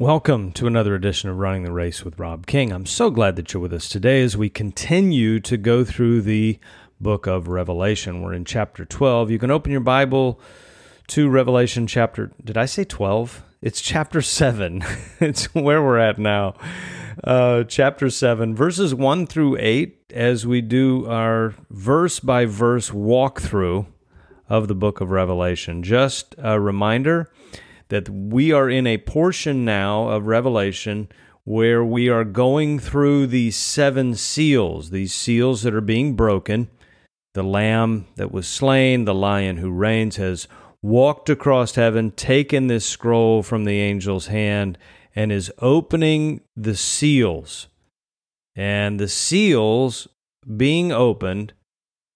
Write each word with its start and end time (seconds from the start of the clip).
Welcome 0.00 0.52
to 0.52 0.68
another 0.68 0.94
edition 0.94 1.28
of 1.28 1.38
Running 1.38 1.64
the 1.64 1.72
Race 1.72 2.04
with 2.04 2.20
Rob 2.20 2.46
King. 2.46 2.70
I'm 2.70 2.86
so 2.86 3.10
glad 3.10 3.34
that 3.34 3.52
you're 3.52 3.60
with 3.60 3.72
us 3.72 3.88
today 3.88 4.22
as 4.22 4.36
we 4.36 4.48
continue 4.48 5.40
to 5.40 5.56
go 5.56 5.84
through 5.84 6.22
the 6.22 6.60
book 7.00 7.26
of 7.26 7.48
Revelation. 7.48 8.22
We're 8.22 8.34
in 8.34 8.44
chapter 8.44 8.84
12. 8.84 9.32
You 9.32 9.40
can 9.40 9.50
open 9.50 9.72
your 9.72 9.80
Bible 9.80 10.38
to 11.08 11.28
Revelation 11.28 11.88
chapter, 11.88 12.30
did 12.44 12.56
I 12.56 12.64
say 12.66 12.84
12? 12.84 13.42
It's 13.60 13.80
chapter 13.80 14.22
7. 14.22 14.84
it's 15.20 15.52
where 15.52 15.82
we're 15.82 15.98
at 15.98 16.16
now. 16.16 16.54
Uh, 17.24 17.64
chapter 17.64 18.08
7, 18.08 18.54
verses 18.54 18.94
1 18.94 19.26
through 19.26 19.56
8, 19.58 20.12
as 20.14 20.46
we 20.46 20.60
do 20.60 21.08
our 21.08 21.56
verse 21.70 22.20
by 22.20 22.44
verse 22.44 22.90
walkthrough 22.90 23.86
of 24.48 24.68
the 24.68 24.76
book 24.76 25.00
of 25.00 25.10
Revelation. 25.10 25.82
Just 25.82 26.36
a 26.38 26.60
reminder 26.60 27.32
that 27.88 28.08
we 28.08 28.52
are 28.52 28.68
in 28.68 28.86
a 28.86 28.98
portion 28.98 29.64
now 29.64 30.08
of 30.08 30.26
Revelation 30.26 31.08
where 31.44 31.82
we 31.82 32.08
are 32.08 32.24
going 32.24 32.78
through 32.78 33.26
these 33.26 33.56
seven 33.56 34.14
seals, 34.14 34.90
these 34.90 35.14
seals 35.14 35.62
that 35.62 35.74
are 35.74 35.80
being 35.80 36.14
broken. 36.14 36.68
The 37.32 37.42
lamb 37.42 38.06
that 38.16 38.30
was 38.30 38.46
slain, 38.46 39.06
the 39.06 39.14
lion 39.14 39.56
who 39.56 39.70
reigns, 39.70 40.16
has 40.16 40.46
walked 40.82 41.30
across 41.30 41.74
heaven, 41.74 42.10
taken 42.10 42.66
this 42.66 42.84
scroll 42.84 43.42
from 43.42 43.64
the 43.64 43.80
angel's 43.80 44.26
hand, 44.26 44.76
and 45.16 45.32
is 45.32 45.50
opening 45.58 46.42
the 46.54 46.76
seals. 46.76 47.68
And 48.54 49.00
the 49.00 49.08
seals 49.08 50.06
being 50.56 50.92
opened, 50.92 51.54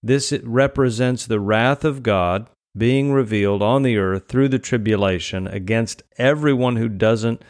this 0.02 0.32
represents 0.42 1.26
the 1.26 1.40
wrath 1.40 1.84
of 1.84 2.02
God 2.02 2.48
being 2.76 3.12
revealed 3.12 3.62
on 3.62 3.82
the 3.82 3.96
earth 3.96 4.28
through 4.28 4.48
the 4.48 4.58
tribulation 4.58 5.46
against 5.46 6.02
everyone 6.16 6.76
who 6.76 6.88
doesn't 6.88 7.42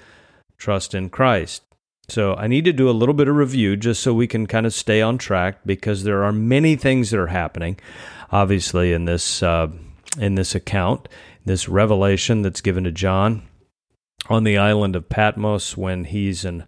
trust 0.58 0.94
in 0.94 1.10
Christ. 1.10 1.62
So 2.08 2.34
I 2.34 2.46
need 2.46 2.64
to 2.64 2.72
do 2.72 2.90
a 2.90 2.92
little 2.92 3.14
bit 3.14 3.28
of 3.28 3.36
review 3.36 3.76
just 3.76 4.02
so 4.02 4.12
we 4.12 4.26
can 4.26 4.46
kind 4.46 4.66
of 4.66 4.74
stay 4.74 5.00
on 5.00 5.18
track 5.18 5.60
because 5.64 6.02
there 6.02 6.24
are 6.24 6.32
many 6.32 6.76
things 6.76 7.10
that 7.10 7.20
are 7.20 7.28
happening, 7.28 7.78
obviously 8.30 8.92
in 8.92 9.04
this 9.04 9.42
uh, 9.42 9.68
in 10.18 10.34
this 10.34 10.54
account, 10.54 11.08
this 11.44 11.68
revelation 11.68 12.42
that's 12.42 12.60
given 12.60 12.84
to 12.84 12.92
John 12.92 13.42
on 14.28 14.44
the 14.44 14.58
island 14.58 14.94
of 14.94 15.08
Patmos 15.08 15.76
when 15.76 16.04
he's 16.04 16.44
an 16.44 16.66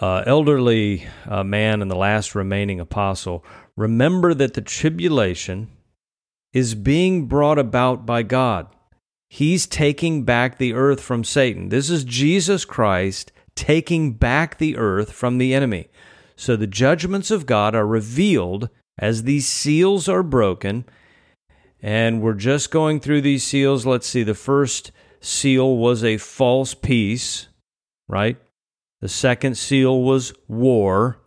uh, 0.00 0.22
elderly 0.26 1.06
uh, 1.26 1.42
man 1.42 1.82
and 1.82 1.90
the 1.90 1.96
last 1.96 2.34
remaining 2.34 2.80
apostle. 2.80 3.44
Remember 3.76 4.34
that 4.34 4.54
the 4.54 4.60
tribulation 4.60 5.70
is 6.52 6.74
being 6.74 7.26
brought 7.26 7.58
about 7.58 8.04
by 8.04 8.22
God. 8.22 8.66
He's 9.28 9.66
taking 9.66 10.24
back 10.24 10.58
the 10.58 10.74
earth 10.74 11.00
from 11.00 11.22
Satan. 11.22 11.68
This 11.68 11.88
is 11.88 12.02
Jesus 12.04 12.64
Christ 12.64 13.32
taking 13.54 14.14
back 14.14 14.58
the 14.58 14.76
earth 14.76 15.12
from 15.12 15.38
the 15.38 15.54
enemy. 15.54 15.88
So 16.34 16.56
the 16.56 16.66
judgments 16.66 17.30
of 17.30 17.46
God 17.46 17.74
are 17.74 17.86
revealed 17.86 18.70
as 18.98 19.22
these 19.22 19.46
seals 19.46 20.08
are 20.08 20.22
broken. 20.22 20.84
And 21.80 22.20
we're 22.22 22.34
just 22.34 22.70
going 22.70 23.00
through 23.00 23.20
these 23.20 23.44
seals. 23.44 23.86
Let's 23.86 24.06
see. 24.06 24.22
The 24.22 24.34
first 24.34 24.90
seal 25.20 25.76
was 25.76 26.02
a 26.02 26.16
false 26.16 26.74
peace, 26.74 27.48
right? 28.08 28.36
The 29.00 29.08
second 29.08 29.56
seal 29.56 30.02
was 30.02 30.32
war. 30.48 31.20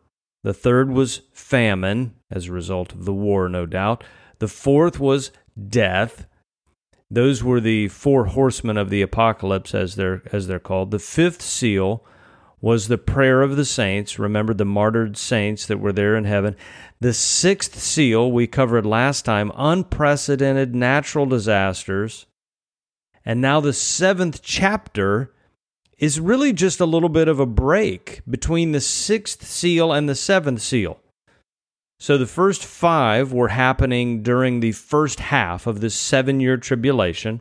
The 0.43 0.53
third 0.53 0.91
was 0.91 1.21
famine 1.31 2.15
as 2.29 2.47
a 2.47 2.53
result 2.53 2.91
of 2.91 3.05
the 3.05 3.13
war, 3.13 3.47
no 3.47 3.65
doubt. 3.65 4.03
The 4.39 4.47
fourth 4.47 4.99
was 4.99 5.31
death. 5.69 6.25
Those 7.09 7.43
were 7.43 7.61
the 7.61 7.87
four 7.89 8.25
horsemen 8.25 8.77
of 8.77 8.89
the 8.89 9.01
apocalypse, 9.01 9.75
as 9.75 9.95
they're 9.95 10.23
as 10.31 10.47
they're 10.47 10.59
called. 10.59 10.91
The 10.91 10.99
fifth 10.99 11.41
seal 11.41 12.03
was 12.63 12.87
the 12.87 12.97
prayer 12.97 13.41
of 13.41 13.57
the 13.57 13.65
saints. 13.65 14.17
Remember 14.17 14.53
the 14.53 14.65
martyred 14.65 15.17
saints 15.17 15.65
that 15.67 15.79
were 15.79 15.91
there 15.91 16.15
in 16.15 16.23
heaven. 16.23 16.55
The 17.01 17.13
sixth 17.13 17.77
seal 17.77 18.31
we 18.31 18.47
covered 18.47 18.85
last 18.85 19.25
time, 19.25 19.51
unprecedented 19.55 20.73
natural 20.73 21.25
disasters. 21.25 22.25
And 23.25 23.41
now 23.41 23.59
the 23.59 23.73
seventh 23.73 24.41
chapter 24.41 25.33
is 25.97 26.19
really 26.21 26.53
just 26.53 26.79
a 26.79 26.85
little 26.85 27.09
bit 27.09 27.27
of 27.27 27.39
a 27.39 27.45
break 27.45 28.21
between 28.29 28.71
the 28.71 28.81
sixth 28.81 29.45
seal 29.45 29.91
and 29.91 30.07
the 30.07 30.15
seventh 30.15 30.61
seal. 30.61 30.99
So 32.03 32.17
the 32.17 32.27
first 32.27 32.65
five 32.65 33.31
were 33.31 33.47
happening 33.47 34.23
during 34.23 34.59
the 34.59 34.73
first 34.73 35.21
half 35.21 35.65
of 35.65 35.79
this 35.79 35.95
seven 35.95 36.41
year 36.41 36.57
tribulation. 36.57 37.39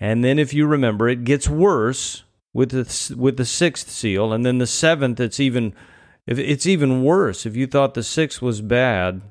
And 0.00 0.24
then, 0.24 0.40
if 0.40 0.52
you 0.52 0.66
remember, 0.66 1.08
it 1.08 1.22
gets 1.22 1.48
worse 1.48 2.24
with 2.52 2.70
the, 2.70 3.14
with 3.16 3.36
the 3.36 3.44
sixth 3.44 3.90
seal. 3.90 4.32
And 4.32 4.44
then 4.44 4.58
the 4.58 4.66
seventh, 4.66 5.20
it's 5.20 5.38
even, 5.38 5.72
it's 6.26 6.66
even 6.66 7.04
worse. 7.04 7.46
If 7.46 7.54
you 7.54 7.68
thought 7.68 7.94
the 7.94 8.02
sixth 8.02 8.42
was 8.42 8.60
bad, 8.60 9.22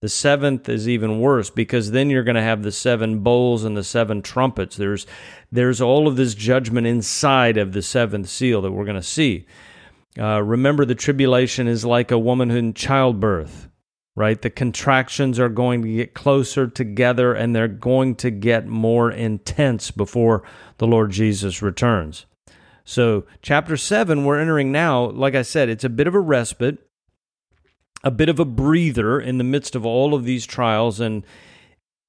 the 0.00 0.08
seventh 0.08 0.68
is 0.68 0.88
even 0.88 1.18
worse 1.18 1.50
because 1.50 1.90
then 1.90 2.08
you're 2.08 2.22
going 2.22 2.36
to 2.36 2.40
have 2.40 2.62
the 2.62 2.70
seven 2.70 3.24
bowls 3.24 3.64
and 3.64 3.76
the 3.76 3.82
seven 3.82 4.22
trumpets. 4.22 4.76
There's, 4.76 5.08
there's 5.50 5.80
all 5.80 6.06
of 6.06 6.14
this 6.14 6.36
judgment 6.36 6.86
inside 6.86 7.56
of 7.56 7.72
the 7.72 7.82
seventh 7.82 8.28
seal 8.28 8.62
that 8.62 8.70
we're 8.70 8.84
going 8.84 8.94
to 8.94 9.02
see. 9.02 9.46
Uh, 10.16 10.40
remember, 10.40 10.84
the 10.84 10.94
tribulation 10.94 11.66
is 11.66 11.84
like 11.84 12.12
a 12.12 12.18
woman 12.18 12.52
in 12.52 12.74
childbirth 12.74 13.66
right? 14.20 14.42
The 14.42 14.50
contractions 14.50 15.38
are 15.38 15.48
going 15.48 15.80
to 15.80 15.88
get 15.88 16.12
closer 16.12 16.66
together 16.66 17.32
and 17.32 17.56
they're 17.56 17.68
going 17.68 18.16
to 18.16 18.30
get 18.30 18.66
more 18.66 19.10
intense 19.10 19.90
before 19.90 20.42
the 20.76 20.86
Lord 20.86 21.10
Jesus 21.10 21.62
returns. 21.62 22.26
So, 22.84 23.24
chapter 23.40 23.78
7, 23.78 24.26
we're 24.26 24.38
entering 24.38 24.70
now, 24.70 25.06
like 25.06 25.34
I 25.34 25.40
said, 25.40 25.70
it's 25.70 25.84
a 25.84 25.88
bit 25.88 26.06
of 26.06 26.14
a 26.14 26.20
respite, 26.20 26.86
a 28.04 28.10
bit 28.10 28.28
of 28.28 28.38
a 28.38 28.44
breather 28.44 29.18
in 29.18 29.38
the 29.38 29.44
midst 29.44 29.74
of 29.74 29.86
all 29.86 30.12
of 30.12 30.24
these 30.24 30.44
trials 30.44 31.00
and 31.00 31.24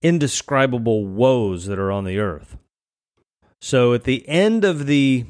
indescribable 0.02 1.06
woes 1.06 1.66
that 1.68 1.80
are 1.80 1.94
on 1.94 2.04
the 2.04 2.20
earth. 2.20 2.58
So, 3.62 3.94
at 3.94 4.04
the 4.04 4.28
end 4.28 4.66
of 4.66 4.86
the 4.86 5.28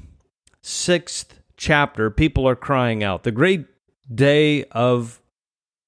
sixth 0.63 1.40
chapter, 1.58 2.09
people 2.09 2.48
are 2.50 2.56
crying 2.56 3.03
out, 3.03 3.22
The 3.22 3.31
great 3.31 3.68
day 4.13 4.63
of 4.72 5.20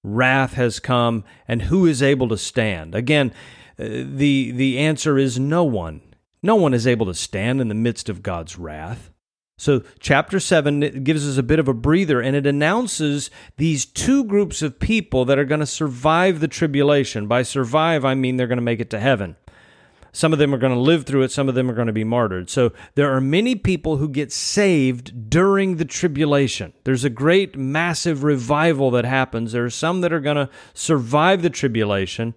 wrath 0.04 0.54
has 0.54 0.80
come, 0.80 1.24
and 1.48 1.64
who 1.64 1.86
is 1.86 2.04
able 2.04 2.28
to 2.30 2.38
stand? 2.38 2.94
Again, 2.94 3.34
uh, 3.80 3.86
the, 3.88 4.52
the 4.52 4.78
answer 4.80 5.18
is 5.18 5.40
no 5.40 5.64
one. 5.64 6.02
No 6.42 6.56
one 6.56 6.74
is 6.74 6.86
able 6.86 7.06
to 7.06 7.14
stand 7.14 7.62
in 7.62 7.70
the 7.70 7.76
midst 7.76 8.10
of 8.10 8.22
God's 8.22 8.58
wrath. 8.58 9.10
So, 9.58 9.84
chapter 10.00 10.40
7 10.40 11.04
gives 11.04 11.28
us 11.28 11.38
a 11.38 11.44
bit 11.44 11.60
of 11.60 11.68
a 11.68 11.74
breather 11.74 12.20
and 12.20 12.36
it 12.36 12.46
announces 12.46 13.30
these 13.58 13.86
two 13.86 14.26
groups 14.26 14.62
of 14.62 14.80
people 14.80 15.26
that 15.26 15.40
are 15.40 15.46
going 15.46 15.60
to 15.60 15.66
survive 15.66 16.40
the 16.40 16.48
tribulation. 16.48 17.28
By 17.28 17.44
survive, 17.44 18.04
I 18.04 18.16
mean 18.16 18.36
they're 18.36 18.48
going 18.48 18.58
to 18.58 18.64
make 18.64 18.82
it 18.82 18.90
to 18.90 19.00
heaven. 19.00 19.38
Some 20.16 20.32
of 20.32 20.38
them 20.38 20.54
are 20.54 20.60
going 20.60 20.74
to 20.74 20.80
live 20.80 21.06
through 21.06 21.24
it, 21.24 21.32
some 21.32 21.50
of 21.50 21.56
them 21.56 21.70
are 21.70 21.74
going 21.74 21.88
to 21.88 21.94
be 21.94 22.04
martyred. 22.04 22.48
So 22.48 22.72
there 22.94 23.12
are 23.12 23.20
many 23.20 23.56
people 23.56 23.98
who 23.98 24.08
get 24.08 24.32
saved 24.32 25.30
during 25.30 25.78
the 25.78 25.86
tribulation. 25.86 26.72
There's 26.84 27.04
a 27.04 27.10
great, 27.10 27.58
massive 27.58 28.24
revival 28.24 28.92
that 28.92 29.06
happens. 29.06 29.52
There 29.52 29.66
are 29.66 29.72
some 29.72 30.02
that 30.02 30.14
are 30.14 30.20
going 30.20 30.38
to 30.38 30.50
survive 30.76 31.42
the 31.42 31.50
tribulation, 31.50 32.36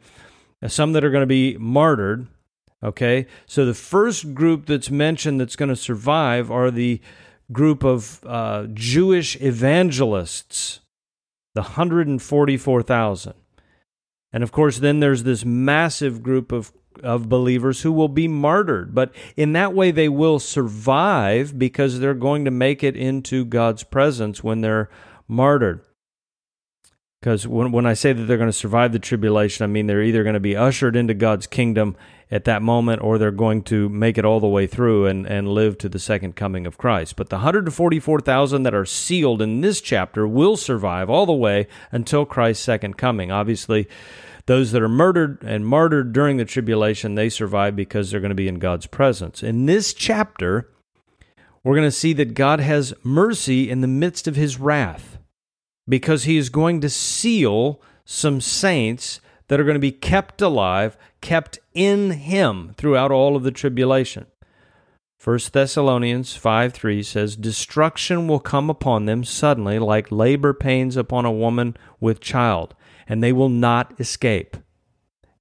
some 0.66 0.94
that 0.94 1.04
are 1.04 1.10
going 1.10 1.22
to 1.22 1.26
be 1.26 1.58
martyred. 1.58 2.26
Okay, 2.82 3.26
so 3.46 3.66
the 3.66 3.74
first 3.74 4.34
group 4.34 4.66
that's 4.66 4.90
mentioned 4.90 5.38
that's 5.38 5.56
going 5.56 5.68
to 5.68 5.76
survive 5.76 6.50
are 6.50 6.70
the 6.70 7.00
group 7.52 7.84
of 7.84 8.20
uh, 8.24 8.68
Jewish 8.72 9.40
evangelists, 9.40 10.80
the 11.54 11.62
144,000. 11.62 13.34
And 14.32 14.42
of 14.42 14.52
course, 14.52 14.78
then 14.78 15.00
there's 15.00 15.22
this 15.22 15.44
massive 15.44 16.22
group 16.22 16.52
of 16.52 16.72
of 17.02 17.28
believers 17.28 17.82
who 17.82 17.92
will 17.92 18.08
be 18.08 18.28
martyred. 18.28 18.94
But 18.94 19.14
in 19.36 19.52
that 19.52 19.74
way, 19.74 19.90
they 19.90 20.08
will 20.08 20.38
survive 20.38 21.58
because 21.58 21.98
they're 21.98 22.14
going 22.14 22.44
to 22.44 22.50
make 22.50 22.82
it 22.82 22.96
into 22.96 23.44
God's 23.44 23.82
presence 23.82 24.42
when 24.42 24.60
they're 24.60 24.88
martyred. 25.28 25.82
Because 27.20 27.46
when, 27.46 27.72
when 27.72 27.86
I 27.86 27.94
say 27.94 28.12
that 28.12 28.24
they're 28.24 28.36
going 28.36 28.48
to 28.48 28.52
survive 28.52 28.92
the 28.92 28.98
tribulation, 28.98 29.64
I 29.64 29.66
mean 29.66 29.86
they're 29.86 30.02
either 30.02 30.22
going 30.22 30.34
to 30.34 30.40
be 30.40 30.56
ushered 30.56 30.94
into 30.94 31.14
God's 31.14 31.46
kingdom 31.46 31.96
at 32.30 32.44
that 32.44 32.62
moment 32.62 33.02
or 33.02 33.18
they're 33.18 33.30
going 33.30 33.62
to 33.62 33.88
make 33.88 34.18
it 34.18 34.24
all 34.24 34.40
the 34.40 34.46
way 34.46 34.66
through 34.66 35.06
and, 35.06 35.26
and 35.26 35.48
live 35.48 35.78
to 35.78 35.88
the 35.88 35.98
second 35.98 36.36
coming 36.36 36.66
of 36.66 36.78
Christ. 36.78 37.16
But 37.16 37.28
the 37.28 37.36
144,000 37.36 38.62
that 38.64 38.74
are 38.74 38.84
sealed 38.84 39.40
in 39.40 39.60
this 39.60 39.80
chapter 39.80 40.26
will 40.26 40.56
survive 40.56 41.08
all 41.08 41.26
the 41.26 41.32
way 41.32 41.68
until 41.90 42.26
Christ's 42.26 42.64
second 42.64 42.96
coming. 42.96 43.30
Obviously, 43.30 43.88
those 44.46 44.72
that 44.72 44.82
are 44.82 44.88
murdered 44.88 45.42
and 45.42 45.66
martyred 45.66 46.12
during 46.12 46.36
the 46.36 46.44
tribulation, 46.44 47.14
they 47.14 47.28
survive 47.28 47.76
because 47.76 48.10
they're 48.10 48.20
going 48.20 48.30
to 48.30 48.34
be 48.34 48.48
in 48.48 48.58
God's 48.58 48.86
presence. 48.86 49.42
In 49.42 49.66
this 49.66 49.92
chapter, 49.92 50.70
we're 51.64 51.74
going 51.74 51.88
to 51.88 51.92
see 51.92 52.12
that 52.14 52.34
God 52.34 52.60
has 52.60 52.94
mercy 53.02 53.68
in 53.68 53.80
the 53.80 53.88
midst 53.88 54.28
of 54.28 54.36
his 54.36 54.58
wrath 54.58 55.18
because 55.88 56.24
he 56.24 56.36
is 56.36 56.48
going 56.48 56.80
to 56.80 56.90
seal 56.90 57.80
some 58.04 58.40
saints 58.40 59.20
that 59.48 59.60
are 59.60 59.64
going 59.64 59.74
to 59.74 59.80
be 59.80 59.92
kept 59.92 60.40
alive, 60.40 60.96
kept 61.20 61.58
in 61.74 62.12
him 62.12 62.72
throughout 62.76 63.10
all 63.10 63.36
of 63.36 63.42
the 63.42 63.50
tribulation. 63.50 64.26
1 65.22 65.38
Thessalonians 65.52 66.36
5 66.36 66.72
3 66.72 67.02
says, 67.02 67.36
Destruction 67.36 68.28
will 68.28 68.38
come 68.38 68.70
upon 68.70 69.06
them 69.06 69.24
suddenly, 69.24 69.78
like 69.78 70.12
labor 70.12 70.54
pains 70.54 70.96
upon 70.96 71.24
a 71.24 71.32
woman 71.32 71.76
with 71.98 72.20
child, 72.20 72.74
and 73.08 73.22
they 73.22 73.32
will 73.32 73.48
not 73.48 73.98
escape. 74.00 74.56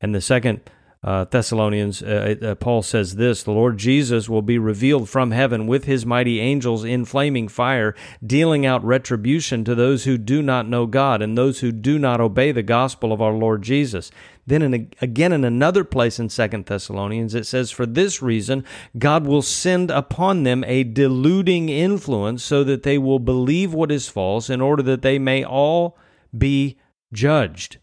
And 0.01 0.13
the 0.13 0.21
second 0.21 0.61
uh, 1.05 1.23
Thessalonians, 1.25 2.01
uh, 2.01 2.35
uh, 2.41 2.55
Paul 2.55 2.81
says 2.81 3.15
this 3.15 3.43
The 3.43 3.51
Lord 3.51 3.77
Jesus 3.77 4.27
will 4.27 4.41
be 4.41 4.57
revealed 4.57 5.07
from 5.07 5.29
heaven 5.29 5.67
with 5.67 5.83
his 5.83 6.03
mighty 6.03 6.39
angels 6.39 6.83
in 6.83 7.05
flaming 7.05 7.47
fire, 7.47 7.93
dealing 8.25 8.65
out 8.65 8.83
retribution 8.83 9.63
to 9.65 9.75
those 9.75 10.05
who 10.05 10.17
do 10.17 10.41
not 10.41 10.67
know 10.67 10.87
God 10.87 11.21
and 11.21 11.37
those 11.37 11.59
who 11.59 11.71
do 11.71 11.99
not 11.99 12.19
obey 12.19 12.51
the 12.51 12.63
gospel 12.63 13.13
of 13.13 13.21
our 13.21 13.33
Lord 13.33 13.61
Jesus. 13.61 14.09
Then 14.47 14.63
in 14.63 14.73
a, 14.73 14.87
again 14.99 15.31
in 15.31 15.43
another 15.43 15.83
place 15.83 16.17
in 16.17 16.29
Second 16.29 16.65
Thessalonians, 16.65 17.35
it 17.35 17.45
says, 17.45 17.69
For 17.69 17.85
this 17.85 18.23
reason, 18.23 18.65
God 18.97 19.27
will 19.27 19.43
send 19.43 19.91
upon 19.91 20.41
them 20.41 20.63
a 20.63 20.83
deluding 20.83 21.69
influence 21.69 22.43
so 22.43 22.63
that 22.63 22.81
they 22.81 22.97
will 22.97 23.19
believe 23.19 23.75
what 23.75 23.91
is 23.91 24.09
false, 24.09 24.49
in 24.49 24.59
order 24.59 24.81
that 24.81 25.03
they 25.03 25.19
may 25.19 25.43
all 25.43 25.99
be 26.35 26.79
judged 27.15 27.77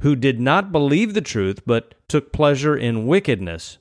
who 0.00 0.16
did 0.16 0.40
not 0.40 0.72
believe 0.72 1.14
the 1.14 1.20
truth, 1.20 1.60
but 1.66 1.94
took 2.08 2.32
pleasure 2.32 2.76
in 2.76 3.06
wickedness. 3.06 3.78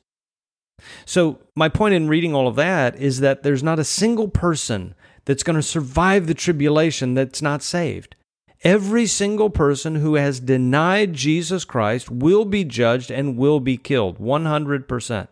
So, 1.05 1.39
my 1.55 1.69
point 1.69 1.95
in 1.95 2.07
reading 2.07 2.35
all 2.35 2.47
of 2.47 2.55
that 2.55 2.95
is 2.97 3.19
that 3.19 3.41
there's 3.43 3.63
not 3.63 3.79
a 3.79 3.83
single 3.83 4.27
person 4.27 4.93
that's 5.25 5.43
going 5.43 5.55
to 5.55 5.63
survive 5.63 6.27
the 6.27 6.33
tribulation 6.33 7.13
that's 7.13 7.41
not 7.41 7.63
saved. 7.63 8.15
Every 8.63 9.05
single 9.05 9.49
person 9.49 9.95
who 9.95 10.15
has 10.15 10.39
denied 10.39 11.13
Jesus 11.13 11.65
Christ 11.65 12.09
will 12.09 12.45
be 12.45 12.63
judged 12.63 13.11
and 13.11 13.37
will 13.37 13.59
be 13.59 13.77
killed. 13.77 14.17
100% 14.19 15.27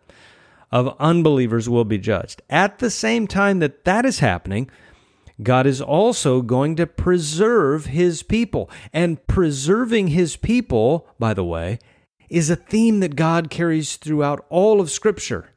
of 0.72 0.96
unbelievers 1.00 1.70
will 1.70 1.86
be 1.86 1.98
judged. 1.98 2.42
At 2.50 2.80
the 2.80 2.92
same 2.92 3.28
time 3.28 3.60
that 3.60 3.86
that 3.86 4.06
is 4.06 4.20
happening, 4.20 4.70
God 5.42 5.68
is 5.68 5.82
also 5.82 6.42
going 6.42 6.76
to 6.78 6.88
preserve 6.88 7.88
his 7.88 8.24
people. 8.24 8.70
And 8.94 9.26
preserving 9.28 10.10
his 10.10 10.36
people, 10.36 11.08
by 11.20 11.34
the 11.34 11.44
way, 11.44 11.80
is 12.30 12.50
a 12.50 12.56
theme 12.56 13.02
that 13.02 13.16
God 13.16 13.50
carries 13.50 13.98
throughout 13.98 14.46
all 14.50 14.80
of 14.80 14.92
Scripture. 14.92 15.52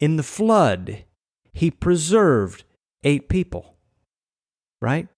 In 0.00 0.16
the 0.16 0.22
flood, 0.22 1.04
he 1.52 1.70
preserved 1.70 2.64
eight 3.04 3.28
people, 3.28 3.76
right? 4.80 5.08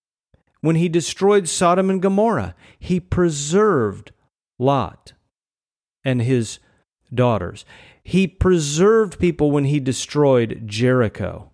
When 0.60 0.76
he 0.76 0.88
destroyed 0.88 1.48
Sodom 1.48 1.88
and 1.88 2.02
Gomorrah, 2.02 2.54
he 2.78 3.00
preserved 3.00 4.12
Lot 4.58 5.12
and 6.04 6.22
his 6.22 6.58
daughters. 7.12 7.64
He 8.02 8.26
preserved 8.26 9.18
people 9.18 9.50
when 9.50 9.64
he 9.64 9.80
destroyed 9.80 10.62
Jericho, 10.66 11.50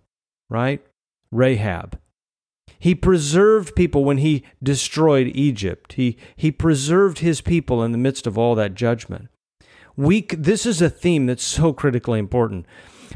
right? 0.50 0.84
Rahab. 1.30 1.98
He 2.82 2.96
preserved 2.96 3.76
people 3.76 4.02
when 4.02 4.18
he 4.18 4.42
destroyed 4.60 5.30
Egypt. 5.36 5.92
He, 5.92 6.18
he 6.34 6.50
preserved 6.50 7.20
his 7.20 7.40
people 7.40 7.80
in 7.84 7.92
the 7.92 7.96
midst 7.96 8.26
of 8.26 8.36
all 8.36 8.56
that 8.56 8.74
judgment. 8.74 9.28
We, 9.96 10.22
this 10.22 10.66
is 10.66 10.82
a 10.82 10.90
theme 10.90 11.26
that's 11.26 11.44
so 11.44 11.72
critically 11.72 12.18
important 12.18 12.66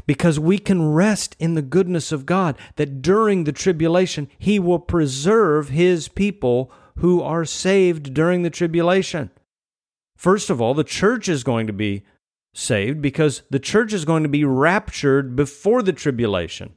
because 0.05 0.39
we 0.39 0.57
can 0.57 0.93
rest 0.93 1.35
in 1.37 1.55
the 1.55 1.61
goodness 1.61 2.13
of 2.13 2.25
God 2.25 2.57
that 2.77 3.01
during 3.01 3.43
the 3.43 3.51
tribulation, 3.51 4.29
he 4.39 4.57
will 4.57 4.79
preserve 4.79 5.67
his 5.67 6.07
people 6.07 6.71
who 6.99 7.21
are 7.21 7.43
saved 7.43 8.13
during 8.13 8.43
the 8.43 8.49
tribulation. 8.49 9.31
First 10.15 10.49
of 10.49 10.61
all, 10.61 10.75
the 10.75 10.85
church 10.85 11.27
is 11.27 11.43
going 11.43 11.67
to 11.67 11.73
be 11.73 12.05
saved 12.53 13.01
because 13.01 13.41
the 13.49 13.59
church 13.59 13.91
is 13.91 14.05
going 14.05 14.23
to 14.23 14.29
be 14.29 14.45
raptured 14.45 15.35
before 15.35 15.83
the 15.83 15.91
tribulation. 15.91 16.75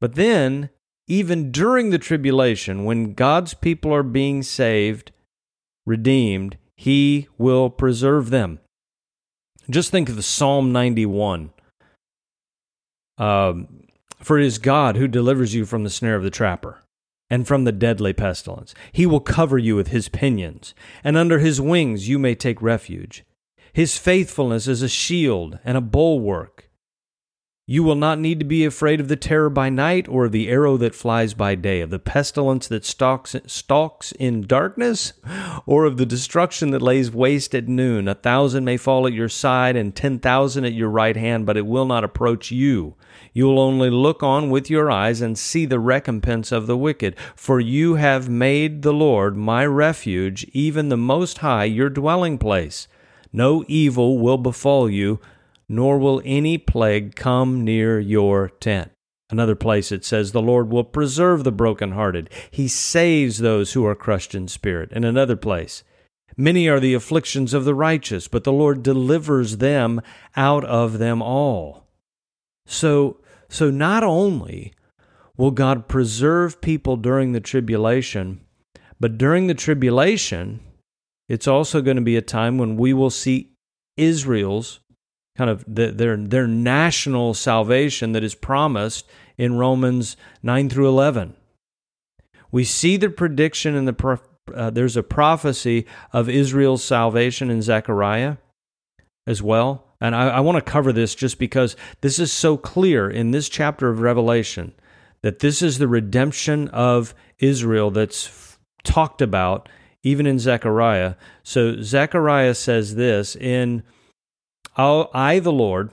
But 0.00 0.14
then 0.14 0.70
even 1.08 1.50
during 1.50 1.90
the 1.90 1.98
tribulation, 1.98 2.84
when 2.84 3.14
God's 3.14 3.54
people 3.54 3.92
are 3.94 4.02
being 4.02 4.42
saved, 4.42 5.12
redeemed, 5.84 6.56
He 6.76 7.28
will 7.38 7.70
preserve 7.70 8.30
them. 8.30 8.60
Just 9.70 9.90
think 9.90 10.08
of 10.08 10.24
Psalm 10.24 10.72
91. 10.72 11.50
Um, 13.18 13.86
For 14.18 14.38
it 14.38 14.44
is 14.44 14.58
God 14.58 14.96
who 14.96 15.08
delivers 15.08 15.54
you 15.54 15.64
from 15.64 15.84
the 15.84 15.90
snare 15.90 16.16
of 16.16 16.22
the 16.22 16.30
trapper 16.30 16.82
and 17.28 17.46
from 17.46 17.64
the 17.64 17.72
deadly 17.72 18.12
pestilence. 18.12 18.74
He 18.92 19.06
will 19.06 19.20
cover 19.20 19.58
you 19.58 19.74
with 19.74 19.88
his 19.88 20.08
pinions, 20.08 20.74
and 21.02 21.16
under 21.16 21.38
his 21.38 21.60
wings 21.60 22.08
you 22.08 22.18
may 22.18 22.34
take 22.34 22.62
refuge. 22.62 23.24
His 23.72 23.98
faithfulness 23.98 24.68
is 24.68 24.82
a 24.82 24.88
shield 24.88 25.58
and 25.64 25.76
a 25.76 25.82
bulwark. 25.82 26.65
You 27.68 27.82
will 27.82 27.96
not 27.96 28.20
need 28.20 28.38
to 28.38 28.44
be 28.44 28.64
afraid 28.64 29.00
of 29.00 29.08
the 29.08 29.16
terror 29.16 29.50
by 29.50 29.70
night, 29.70 30.06
or 30.06 30.28
the 30.28 30.48
arrow 30.48 30.76
that 30.76 30.94
flies 30.94 31.34
by 31.34 31.56
day, 31.56 31.80
of 31.80 31.90
the 31.90 31.98
pestilence 31.98 32.68
that 32.68 32.84
stalks, 32.84 33.34
stalks 33.46 34.12
in 34.12 34.46
darkness, 34.46 35.14
or 35.66 35.84
of 35.84 35.96
the 35.96 36.06
destruction 36.06 36.70
that 36.70 36.80
lays 36.80 37.10
waste 37.10 37.56
at 37.56 37.66
noon. 37.66 38.06
A 38.06 38.14
thousand 38.14 38.64
may 38.64 38.76
fall 38.76 39.04
at 39.04 39.12
your 39.12 39.28
side, 39.28 39.74
and 39.74 39.96
ten 39.96 40.20
thousand 40.20 40.64
at 40.64 40.74
your 40.74 40.90
right 40.90 41.16
hand, 41.16 41.44
but 41.44 41.56
it 41.56 41.66
will 41.66 41.86
not 41.86 42.04
approach 42.04 42.52
you. 42.52 42.94
You 43.32 43.46
will 43.46 43.58
only 43.58 43.90
look 43.90 44.22
on 44.22 44.48
with 44.48 44.70
your 44.70 44.88
eyes 44.88 45.20
and 45.20 45.36
see 45.36 45.66
the 45.66 45.80
recompense 45.80 46.52
of 46.52 46.68
the 46.68 46.76
wicked. 46.76 47.16
For 47.34 47.58
you 47.58 47.96
have 47.96 48.28
made 48.28 48.82
the 48.82 48.92
Lord 48.92 49.36
my 49.36 49.66
refuge, 49.66 50.44
even 50.52 50.88
the 50.88 50.96
Most 50.96 51.38
High, 51.38 51.64
your 51.64 51.90
dwelling 51.90 52.38
place. 52.38 52.86
No 53.32 53.64
evil 53.66 54.18
will 54.18 54.38
befall 54.38 54.88
you 54.88 55.18
nor 55.68 55.98
will 55.98 56.22
any 56.24 56.58
plague 56.58 57.16
come 57.16 57.64
near 57.64 57.98
your 57.98 58.48
tent. 58.48 58.90
Another 59.28 59.56
place 59.56 59.90
it 59.90 60.04
says, 60.04 60.30
The 60.30 60.42
Lord 60.42 60.70
will 60.70 60.84
preserve 60.84 61.42
the 61.42 61.52
brokenhearted. 61.52 62.30
He 62.50 62.68
saves 62.68 63.38
those 63.38 63.72
who 63.72 63.84
are 63.84 63.96
crushed 63.96 64.34
in 64.34 64.46
spirit. 64.48 64.92
In 64.92 65.02
another 65.02 65.36
place, 65.36 65.82
Many 66.36 66.68
are 66.68 66.80
the 66.80 66.94
afflictions 66.94 67.54
of 67.54 67.64
the 67.64 67.74
righteous, 67.74 68.28
but 68.28 68.44
the 68.44 68.52
Lord 68.52 68.82
delivers 68.82 69.56
them 69.56 70.02
out 70.36 70.64
of 70.64 70.98
them 70.98 71.22
all. 71.22 71.86
So, 72.66 73.20
so 73.48 73.70
not 73.70 74.04
only 74.04 74.74
will 75.38 75.50
God 75.50 75.88
preserve 75.88 76.60
people 76.60 76.96
during 76.96 77.32
the 77.32 77.40
tribulation, 77.40 78.40
but 79.00 79.16
during 79.16 79.46
the 79.46 79.54
tribulation, 79.54 80.60
it's 81.28 81.48
also 81.48 81.80
going 81.80 81.96
to 81.96 82.02
be 82.02 82.16
a 82.16 82.22
time 82.22 82.58
when 82.58 82.76
we 82.76 82.92
will 82.92 83.10
see 83.10 83.52
Israel's 83.96 84.80
kind 85.36 85.50
of 85.50 85.64
the, 85.66 85.90
their 85.90 86.16
their 86.16 86.46
national 86.46 87.34
salvation 87.34 88.12
that 88.12 88.24
is 88.24 88.34
promised 88.34 89.06
in 89.36 89.58
Romans 89.58 90.16
9 90.42 90.68
through 90.68 90.88
11. 90.88 91.34
We 92.50 92.64
see 92.64 92.96
the 92.96 93.10
prediction 93.10 93.74
in 93.74 93.84
the 93.84 94.20
uh, 94.54 94.70
there's 94.70 94.96
a 94.96 95.02
prophecy 95.02 95.86
of 96.12 96.28
Israel's 96.28 96.84
salvation 96.84 97.50
in 97.50 97.62
Zechariah 97.62 98.36
as 99.26 99.42
well. 99.42 99.84
And 100.00 100.14
I, 100.14 100.28
I 100.28 100.40
want 100.40 100.56
to 100.56 100.70
cover 100.70 100.92
this 100.92 101.14
just 101.14 101.38
because 101.38 101.76
this 102.00 102.18
is 102.18 102.32
so 102.32 102.56
clear 102.56 103.10
in 103.10 103.30
this 103.30 103.48
chapter 103.48 103.88
of 103.88 104.00
Revelation 104.00 104.72
that 105.22 105.40
this 105.40 105.62
is 105.62 105.78
the 105.78 105.88
redemption 105.88 106.68
of 106.68 107.14
Israel 107.38 107.90
that's 107.90 108.26
f- 108.28 108.58
talked 108.84 109.20
about 109.20 109.68
even 110.02 110.26
in 110.26 110.38
Zechariah. 110.38 111.14
So 111.42 111.82
Zechariah 111.82 112.54
says 112.54 112.94
this 112.94 113.34
in 113.34 113.82
I, 114.78 115.38
the 115.38 115.52
Lord, 115.52 115.90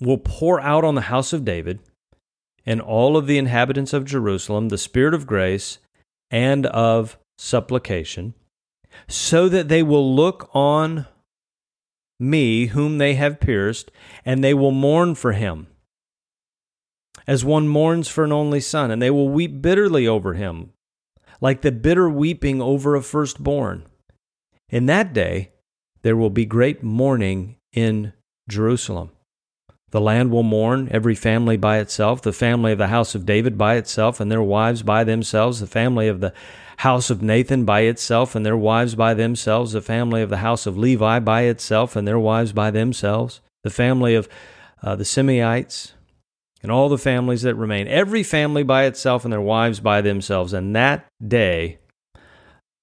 will 0.00 0.18
pour 0.18 0.60
out 0.60 0.84
on 0.84 0.94
the 0.94 1.02
house 1.02 1.32
of 1.32 1.44
David 1.44 1.80
and 2.64 2.80
all 2.80 3.16
of 3.16 3.26
the 3.26 3.38
inhabitants 3.38 3.92
of 3.92 4.04
Jerusalem 4.04 4.68
the 4.68 4.78
spirit 4.78 5.12
of 5.12 5.26
grace 5.26 5.78
and 6.30 6.66
of 6.66 7.18
supplication, 7.36 8.34
so 9.08 9.48
that 9.48 9.68
they 9.68 9.82
will 9.82 10.14
look 10.14 10.48
on 10.54 11.06
me, 12.20 12.66
whom 12.66 12.98
they 12.98 13.14
have 13.14 13.40
pierced, 13.40 13.90
and 14.24 14.42
they 14.42 14.54
will 14.54 14.70
mourn 14.70 15.14
for 15.14 15.32
him, 15.32 15.66
as 17.26 17.44
one 17.44 17.66
mourns 17.66 18.08
for 18.08 18.24
an 18.24 18.32
only 18.32 18.60
son, 18.60 18.90
and 18.90 19.02
they 19.02 19.10
will 19.10 19.28
weep 19.28 19.60
bitterly 19.60 20.06
over 20.06 20.34
him, 20.34 20.70
like 21.40 21.62
the 21.62 21.72
bitter 21.72 22.08
weeping 22.08 22.62
over 22.62 22.94
a 22.94 23.02
firstborn. 23.02 23.84
In 24.68 24.86
that 24.86 25.12
day 25.12 25.50
there 26.02 26.16
will 26.16 26.30
be 26.30 26.46
great 26.46 26.82
mourning 26.82 27.56
in 27.74 28.12
Jerusalem. 28.48 29.10
The 29.90 30.00
land 30.00 30.32
will 30.32 30.42
mourn, 30.42 30.88
every 30.90 31.14
family 31.14 31.56
by 31.56 31.78
itself, 31.78 32.22
the 32.22 32.32
family 32.32 32.72
of 32.72 32.78
the 32.78 32.88
house 32.88 33.14
of 33.14 33.26
David 33.26 33.56
by 33.56 33.76
itself 33.76 34.18
and 34.18 34.30
their 34.30 34.42
wives 34.42 34.82
by 34.82 35.04
themselves, 35.04 35.60
the 35.60 35.68
family 35.68 36.08
of 36.08 36.20
the 36.20 36.32
house 36.78 37.10
of 37.10 37.22
Nathan 37.22 37.64
by 37.64 37.82
itself 37.82 38.34
and 38.34 38.44
their 38.44 38.56
wives 38.56 38.96
by 38.96 39.14
themselves, 39.14 39.72
the 39.72 39.80
family 39.80 40.22
of 40.22 40.30
the 40.30 40.38
house 40.38 40.66
of 40.66 40.76
Levi 40.76 41.20
by 41.20 41.42
itself 41.42 41.94
and 41.94 42.08
their 42.08 42.18
wives 42.18 42.52
by 42.52 42.72
themselves, 42.72 43.40
the 43.62 43.70
family 43.70 44.16
of 44.16 44.28
uh, 44.82 44.96
the 44.96 45.04
Shimeites, 45.04 45.92
and 46.60 46.72
all 46.72 46.88
the 46.88 46.98
families 46.98 47.42
that 47.42 47.54
remain, 47.54 47.86
every 47.86 48.22
family 48.22 48.62
by 48.62 48.84
itself 48.84 49.24
and 49.24 49.32
their 49.32 49.40
wives 49.40 49.80
by 49.80 50.00
themselves. 50.00 50.52
And 50.52 50.74
that 50.74 51.06
day 51.24 51.78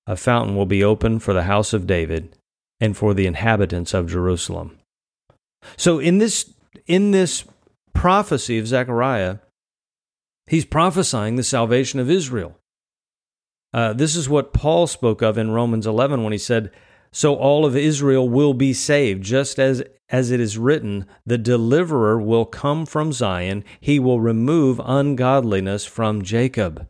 a 0.07 0.15
fountain 0.15 0.55
will 0.55 0.65
be 0.65 0.83
opened 0.83 1.23
for 1.23 1.33
the 1.33 1.43
house 1.43 1.73
of 1.73 1.87
David 1.87 2.35
and 2.79 2.95
for 2.95 3.13
the 3.13 3.25
inhabitants 3.25 3.93
of 3.93 4.09
Jerusalem. 4.09 4.77
So 5.77 5.99
in 5.99 6.17
this 6.17 6.53
in 6.87 7.11
this 7.11 7.45
prophecy 7.93 8.57
of 8.57 8.67
Zechariah, 8.67 9.37
he's 10.47 10.65
prophesying 10.65 11.35
the 11.35 11.43
salvation 11.43 11.99
of 11.99 12.09
Israel. 12.09 12.57
Uh, 13.73 13.93
this 13.93 14.15
is 14.15 14.27
what 14.27 14.53
Paul 14.53 14.87
spoke 14.87 15.21
of 15.21 15.37
in 15.37 15.51
Romans 15.51 15.87
11 15.87 16.23
when 16.23 16.33
he 16.33 16.37
said, 16.37 16.71
So 17.11 17.35
all 17.35 17.65
of 17.65 17.75
Israel 17.75 18.27
will 18.27 18.53
be 18.53 18.73
saved, 18.73 19.23
just 19.23 19.59
as, 19.59 19.81
as 20.09 20.31
it 20.31 20.39
is 20.39 20.57
written, 20.57 21.05
the 21.25 21.37
deliverer 21.37 22.19
will 22.19 22.45
come 22.45 22.85
from 22.85 23.13
Zion, 23.13 23.63
he 23.79 23.97
will 23.99 24.19
remove 24.19 24.81
ungodliness 24.83 25.85
from 25.85 26.21
Jacob. 26.21 26.87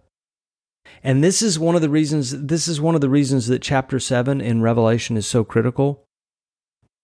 And 1.04 1.24
this 1.24 1.42
is 1.42 1.60
one 1.60 1.76
of 1.76 1.82
the 1.82 1.90
reasons 1.90 2.32
this 2.46 2.68
is 2.68 2.82
one 2.82 2.96
of 2.96 3.02
the 3.02 3.10
reasons 3.10 3.48
that 3.48 3.62
chapter 3.62 4.00
7 4.00 4.42
in 4.42 4.62
Revelation 4.62 5.18
is 5.18 5.26
so 5.26 5.44
critical 5.44 6.06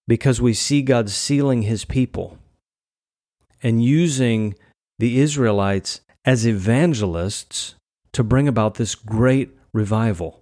because 0.08 0.42
we 0.42 0.54
see 0.54 0.82
God 0.82 1.10
sealing 1.10 1.64
his 1.64 1.86
people 1.86 2.38
and 3.62 3.84
using 3.84 4.56
the 5.00 5.20
Israelites 5.20 6.02
as 6.26 6.48
evangelists 6.48 7.76
to 8.14 8.24
bring 8.24 8.48
about 8.48 8.76
this 8.76 8.96
great 8.96 9.58
revival. 9.74 10.42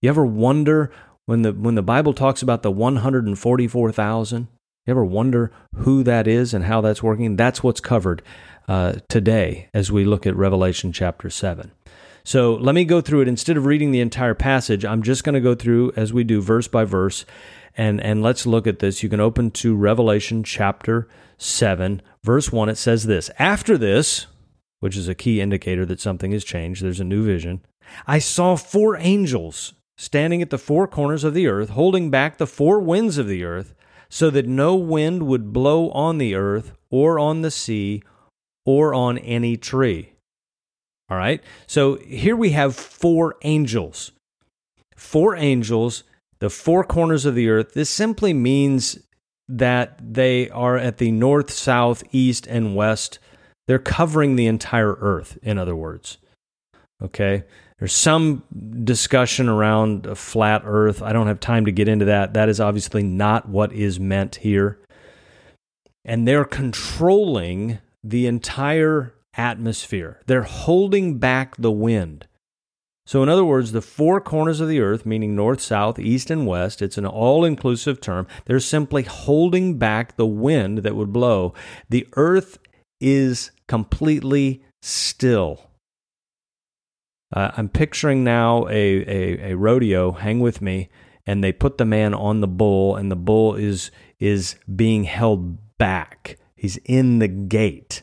You 0.00 0.08
ever 0.08 0.24
wonder 0.24 0.90
when 1.26 1.42
the 1.42 1.52
when 1.52 1.74
the 1.74 1.82
Bible 1.82 2.12
talks 2.12 2.42
about 2.42 2.62
the 2.62 2.70
144,000? 2.70 4.48
You 4.86 4.90
ever 4.90 5.04
wonder 5.04 5.52
who 5.76 6.02
that 6.02 6.26
is 6.26 6.52
and 6.52 6.64
how 6.64 6.80
that's 6.80 7.02
working? 7.02 7.36
That's 7.36 7.62
what's 7.62 7.80
covered 7.80 8.22
uh, 8.66 8.94
today 9.08 9.68
as 9.72 9.92
we 9.92 10.04
look 10.04 10.26
at 10.26 10.34
Revelation 10.34 10.92
chapter 10.92 11.30
7. 11.30 11.70
So 12.24 12.54
let 12.54 12.74
me 12.74 12.84
go 12.84 13.00
through 13.00 13.22
it. 13.22 13.28
Instead 13.28 13.56
of 13.56 13.66
reading 13.66 13.90
the 13.90 14.00
entire 14.00 14.34
passage, 14.34 14.84
I'm 14.84 15.02
just 15.02 15.24
going 15.24 15.34
to 15.34 15.40
go 15.40 15.54
through 15.54 15.92
as 15.96 16.12
we 16.12 16.24
do 16.24 16.40
verse 16.40 16.68
by 16.68 16.84
verse. 16.84 17.24
And, 17.76 18.00
and 18.00 18.22
let's 18.22 18.46
look 18.46 18.66
at 18.66 18.78
this. 18.78 19.02
You 19.02 19.08
can 19.08 19.20
open 19.20 19.50
to 19.52 19.74
Revelation 19.74 20.44
chapter 20.44 21.08
7, 21.38 22.02
verse 22.22 22.52
1. 22.52 22.68
It 22.68 22.76
says 22.76 23.04
this 23.04 23.30
After 23.38 23.76
this, 23.76 24.26
which 24.80 24.96
is 24.96 25.08
a 25.08 25.14
key 25.14 25.40
indicator 25.40 25.86
that 25.86 26.00
something 26.00 26.32
has 26.32 26.44
changed, 26.44 26.82
there's 26.82 27.00
a 27.00 27.04
new 27.04 27.24
vision. 27.24 27.64
I 28.06 28.18
saw 28.18 28.56
four 28.56 28.96
angels 28.96 29.74
standing 29.96 30.42
at 30.42 30.50
the 30.50 30.58
four 30.58 30.86
corners 30.86 31.24
of 31.24 31.34
the 31.34 31.46
earth, 31.46 31.70
holding 31.70 32.10
back 32.10 32.38
the 32.38 32.46
four 32.46 32.80
winds 32.80 33.18
of 33.18 33.28
the 33.28 33.44
earth, 33.44 33.74
so 34.08 34.30
that 34.30 34.46
no 34.46 34.74
wind 34.74 35.24
would 35.24 35.52
blow 35.52 35.90
on 35.90 36.18
the 36.18 36.34
earth, 36.34 36.72
or 36.90 37.18
on 37.18 37.42
the 37.42 37.50
sea, 37.50 38.02
or 38.64 38.92
on 38.92 39.18
any 39.18 39.56
tree. 39.56 40.12
All 41.12 41.18
right. 41.18 41.42
So 41.66 41.96
here 41.96 42.34
we 42.34 42.52
have 42.52 42.74
four 42.74 43.36
angels. 43.42 44.12
Four 44.96 45.36
angels, 45.36 46.04
the 46.38 46.48
four 46.48 46.84
corners 46.84 47.26
of 47.26 47.34
the 47.34 47.50
earth. 47.50 47.74
This 47.74 47.90
simply 47.90 48.32
means 48.32 48.98
that 49.46 49.98
they 50.00 50.48
are 50.48 50.78
at 50.78 50.96
the 50.96 51.10
north, 51.10 51.50
south, 51.50 52.02
east, 52.12 52.46
and 52.46 52.74
west. 52.74 53.18
They're 53.68 53.78
covering 53.78 54.36
the 54.36 54.46
entire 54.46 54.94
earth, 55.00 55.36
in 55.42 55.58
other 55.58 55.76
words. 55.76 56.16
Okay. 57.02 57.44
There's 57.78 57.92
some 57.92 58.44
discussion 58.82 59.50
around 59.50 60.06
a 60.06 60.14
flat 60.14 60.62
earth. 60.64 61.02
I 61.02 61.12
don't 61.12 61.26
have 61.26 61.40
time 61.40 61.66
to 61.66 61.72
get 61.72 61.88
into 61.88 62.06
that. 62.06 62.32
That 62.32 62.48
is 62.48 62.58
obviously 62.58 63.02
not 63.02 63.50
what 63.50 63.70
is 63.70 64.00
meant 64.00 64.36
here. 64.36 64.78
And 66.06 66.26
they're 66.26 66.46
controlling 66.46 67.80
the 68.02 68.26
entire 68.26 69.12
atmosphere. 69.34 70.20
They're 70.26 70.42
holding 70.42 71.18
back 71.18 71.56
the 71.56 71.72
wind. 71.72 72.26
So, 73.04 73.22
in 73.22 73.28
other 73.28 73.44
words, 73.44 73.72
the 73.72 73.82
four 73.82 74.20
corners 74.20 74.60
of 74.60 74.68
the 74.68 74.80
earth, 74.80 75.04
meaning 75.04 75.34
north, 75.34 75.60
south, 75.60 75.98
east, 75.98 76.30
and 76.30 76.46
west, 76.46 76.80
it's 76.80 76.98
an 76.98 77.06
all 77.06 77.44
inclusive 77.44 78.00
term. 78.00 78.28
They're 78.44 78.60
simply 78.60 79.02
holding 79.02 79.76
back 79.76 80.16
the 80.16 80.26
wind 80.26 80.78
that 80.78 80.94
would 80.94 81.12
blow. 81.12 81.52
The 81.88 82.06
earth 82.14 82.58
is 83.00 83.50
completely 83.66 84.62
still. 84.82 85.70
Uh, 87.34 87.50
I'm 87.56 87.68
picturing 87.68 88.22
now 88.22 88.68
a, 88.68 88.70
a, 88.70 89.52
a 89.52 89.56
rodeo, 89.56 90.12
hang 90.12 90.38
with 90.38 90.62
me, 90.62 90.88
and 91.26 91.42
they 91.42 91.52
put 91.52 91.78
the 91.78 91.84
man 91.84 92.14
on 92.14 92.40
the 92.40 92.48
bull, 92.48 92.94
and 92.94 93.10
the 93.10 93.16
bull 93.16 93.54
is, 93.54 93.90
is 94.20 94.54
being 94.74 95.04
held 95.04 95.58
back. 95.76 96.38
He's 96.54 96.76
in 96.84 97.18
the 97.18 97.28
gate 97.28 98.02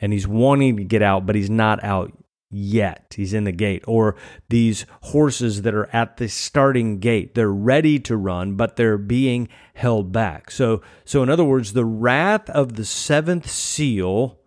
and 0.00 0.12
he's 0.12 0.26
wanting 0.26 0.76
to 0.76 0.84
get 0.84 1.02
out, 1.02 1.26
but 1.26 1.34
he's 1.34 1.50
not 1.50 1.82
out 1.82 2.12
yet. 2.50 3.14
He's 3.16 3.34
in 3.34 3.44
the 3.44 3.52
gate. 3.52 3.84
Or 3.86 4.16
these 4.48 4.86
horses 5.02 5.62
that 5.62 5.74
are 5.74 5.88
at 5.94 6.16
the 6.16 6.28
starting 6.28 6.98
gate, 6.98 7.34
they're 7.34 7.52
ready 7.52 7.98
to 8.00 8.16
run, 8.16 8.54
but 8.54 8.76
they're 8.76 8.98
being 8.98 9.48
held 9.74 10.12
back. 10.12 10.50
So, 10.50 10.82
so 11.04 11.22
in 11.22 11.28
other 11.28 11.44
words, 11.44 11.72
the 11.72 11.84
wrath 11.84 12.48
of 12.50 12.74
the 12.74 12.84
seventh 12.84 13.50
seal, 13.50 14.38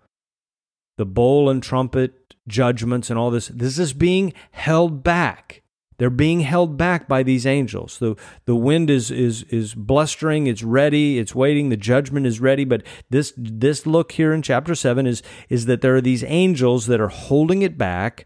the 0.97 1.05
bowl 1.05 1.49
and 1.49 1.61
trumpet 1.61 2.35
judgments 2.47 3.09
and 3.09 3.19
all 3.19 3.31
this, 3.31 3.47
this 3.47 3.77
is 3.77 3.93
being 3.93 4.33
held 4.51 5.03
back. 5.03 5.60
They're 6.01 6.09
being 6.09 6.39
held 6.39 6.77
back 6.77 7.07
by 7.07 7.21
these 7.21 7.45
angels. 7.45 7.99
The, 7.99 8.15
the 8.45 8.55
wind 8.55 8.89
is, 8.89 9.11
is, 9.11 9.43
is 9.51 9.75
blustering, 9.75 10.47
it's 10.47 10.63
ready, 10.63 11.19
it's 11.19 11.35
waiting, 11.35 11.69
the 11.69 11.77
judgment 11.77 12.25
is 12.25 12.39
ready. 12.39 12.65
But 12.65 12.81
this, 13.11 13.31
this 13.37 13.85
look 13.85 14.13
here 14.13 14.33
in 14.33 14.41
chapter 14.41 14.73
7 14.73 15.05
is, 15.05 15.21
is 15.47 15.67
that 15.67 15.81
there 15.81 15.95
are 15.95 16.01
these 16.01 16.23
angels 16.23 16.87
that 16.87 16.99
are 16.99 17.09
holding 17.09 17.61
it 17.61 17.77
back. 17.77 18.25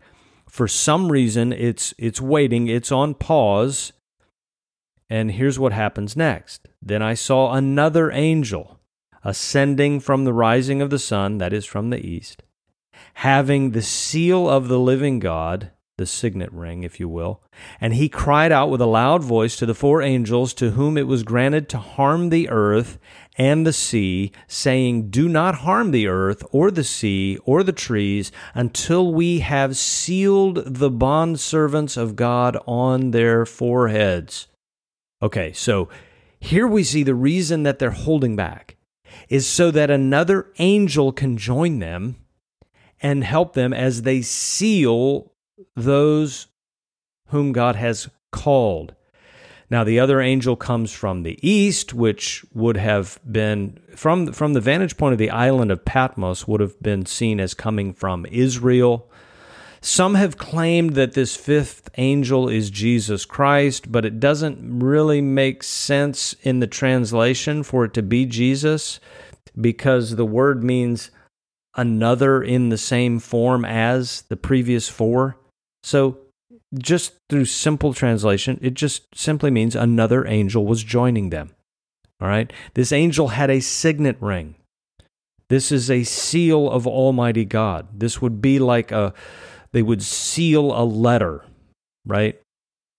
For 0.49 0.69
some 0.69 1.11
reason, 1.11 1.51
it's, 1.51 1.93
it's 1.97 2.21
waiting, 2.21 2.69
it's 2.69 2.93
on 2.93 3.13
pause. 3.13 3.91
And 5.09 5.31
here's 5.31 5.59
what 5.59 5.73
happens 5.73 6.15
next. 6.15 6.69
Then 6.81 7.01
I 7.01 7.13
saw 7.13 7.55
another 7.55 8.09
angel 8.09 8.79
ascending 9.21 9.99
from 9.99 10.23
the 10.23 10.31
rising 10.31 10.81
of 10.81 10.91
the 10.91 10.97
sun, 10.97 11.39
that 11.39 11.51
is 11.51 11.65
from 11.65 11.89
the 11.89 11.99
east, 11.99 12.41
having 13.15 13.71
the 13.71 13.81
seal 13.81 14.49
of 14.49 14.69
the 14.69 14.79
living 14.79 15.19
God 15.19 15.71
the 15.97 16.05
signet 16.05 16.51
ring, 16.51 16.83
if 16.83 16.99
you 16.99 17.07
will. 17.07 17.41
And 17.79 17.93
he 17.93 18.09
cried 18.09 18.51
out 18.51 18.69
with 18.69 18.81
a 18.81 18.85
loud 18.85 19.23
voice 19.23 19.55
to 19.57 19.65
the 19.65 19.73
four 19.73 20.01
angels 20.01 20.53
to 20.55 20.71
whom 20.71 20.97
it 20.97 21.07
was 21.07 21.23
granted 21.23 21.69
to 21.69 21.77
harm 21.77 22.29
the 22.29 22.49
earth 22.49 22.99
and 23.37 23.65
the 23.65 23.73
sea, 23.73 24.31
saying, 24.47 25.09
Do 25.09 25.29
not 25.29 25.55
harm 25.55 25.91
the 25.91 26.07
earth 26.07 26.43
or 26.51 26.69
the 26.69 26.83
sea 26.83 27.37
or 27.45 27.63
the 27.63 27.71
trees 27.71 28.31
until 28.53 29.13
we 29.13 29.39
have 29.39 29.77
sealed 29.77 30.63
the 30.65 30.91
bondservants 30.91 31.95
of 31.95 32.15
God 32.15 32.57
on 32.67 33.11
their 33.11 33.45
foreheads. 33.45 34.47
Okay, 35.21 35.53
so 35.53 35.89
here 36.39 36.67
we 36.67 36.83
see 36.83 37.03
the 37.03 37.15
reason 37.15 37.63
that 37.63 37.79
they're 37.79 37.91
holding 37.91 38.35
back 38.35 38.75
is 39.29 39.47
so 39.47 39.71
that 39.71 39.89
another 39.89 40.51
angel 40.59 41.13
can 41.13 41.37
join 41.37 41.79
them 41.79 42.17
and 43.01 43.23
help 43.23 43.53
them 43.53 43.73
as 43.73 44.01
they 44.01 44.21
seal 44.21 45.31
those 45.75 46.47
whom 47.27 47.51
God 47.51 47.75
has 47.75 48.09
called. 48.31 48.95
Now, 49.69 49.83
the 49.83 49.99
other 49.99 50.21
angel 50.21 50.55
comes 50.55 50.91
from 50.91 51.23
the 51.23 51.39
east, 51.41 51.93
which 51.93 52.45
would 52.53 52.77
have 52.77 53.19
been, 53.29 53.79
from, 53.95 54.31
from 54.31 54.53
the 54.53 54.61
vantage 54.61 54.95
point 54.95 55.13
of 55.13 55.19
the 55.19 55.31
island 55.31 55.71
of 55.71 55.85
Patmos, 55.85 56.47
would 56.47 56.61
have 56.61 56.79
been 56.81 57.05
seen 57.05 57.39
as 57.39 57.55
coming 57.55 57.91
from 57.91 58.27
Israel. 58.27 59.09
Some 59.81 60.15
have 60.15 60.37
claimed 60.37 60.93
that 60.93 61.13
this 61.13 61.35
fifth 61.35 61.89
angel 61.97 62.47
is 62.47 62.69
Jesus 62.69 63.25
Christ, 63.25 63.91
but 63.91 64.05
it 64.05 64.19
doesn't 64.19 64.79
really 64.79 65.21
make 65.21 65.63
sense 65.63 66.33
in 66.43 66.59
the 66.59 66.67
translation 66.67 67.63
for 67.63 67.85
it 67.85 67.93
to 67.95 68.03
be 68.03 68.25
Jesus 68.25 68.99
because 69.59 70.15
the 70.15 70.25
word 70.25 70.63
means 70.63 71.11
another 71.75 72.41
in 72.41 72.69
the 72.69 72.77
same 72.77 73.19
form 73.19 73.65
as 73.65 74.23
the 74.23 74.37
previous 74.37 74.89
four. 74.89 75.37
So, 75.85 76.17
just 76.73 77.13
through 77.29 77.45
simple 77.45 77.93
translation, 77.93 78.57
it 78.59 78.73
just 78.73 79.03
simply 79.13 79.51
means 79.51 79.75
another 79.75 80.25
angel 80.25 80.65
was 80.65 80.83
joining 80.83 81.29
them. 81.29 81.51
All 82.19 82.27
right? 82.27 82.51
This 82.73 82.91
angel 82.91 83.27
had 83.27 83.51
a 83.51 83.59
signet 83.59 84.17
ring. 84.19 84.55
This 85.47 85.71
is 85.71 85.91
a 85.91 86.03
seal 86.03 86.71
of 86.71 86.87
Almighty 86.87 87.45
God. 87.45 87.99
This 87.99 88.19
would 88.19 88.41
be 88.41 88.57
like 88.57 88.91
a, 88.91 89.13
they 89.73 89.83
would 89.83 90.01
seal 90.01 90.75
a 90.75 90.81
letter, 90.83 91.45
right? 92.03 92.41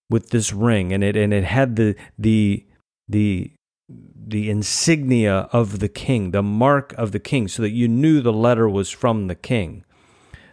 With 0.08 0.30
this 0.30 0.52
ring. 0.52 0.92
And 0.92 1.02
it, 1.02 1.16
and 1.16 1.34
it 1.34 1.42
had 1.42 1.74
the, 1.74 1.96
the, 2.16 2.64
the, 3.08 3.50
the 3.88 4.48
insignia 4.48 5.48
of 5.52 5.80
the 5.80 5.88
king, 5.88 6.30
the 6.30 6.40
mark 6.40 6.92
of 6.92 7.10
the 7.10 7.18
king, 7.18 7.48
so 7.48 7.62
that 7.62 7.70
you 7.70 7.88
knew 7.88 8.20
the 8.20 8.32
letter 8.32 8.68
was 8.68 8.90
from 8.90 9.26
the 9.26 9.34
king. 9.34 9.82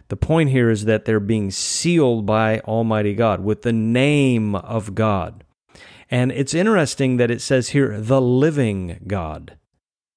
The 0.08 0.16
point 0.16 0.50
here 0.50 0.70
is 0.70 0.84
that 0.84 1.04
they're 1.04 1.20
being 1.20 1.50
sealed 1.50 2.26
by 2.26 2.60
Almighty 2.60 3.14
God 3.14 3.40
with 3.40 3.62
the 3.62 3.72
name 3.72 4.54
of 4.54 4.94
God. 4.94 5.44
And 6.10 6.30
it's 6.30 6.54
interesting 6.54 7.16
that 7.16 7.30
it 7.30 7.40
says 7.40 7.70
here, 7.70 7.98
the 8.00 8.20
living 8.20 9.00
God, 9.06 9.56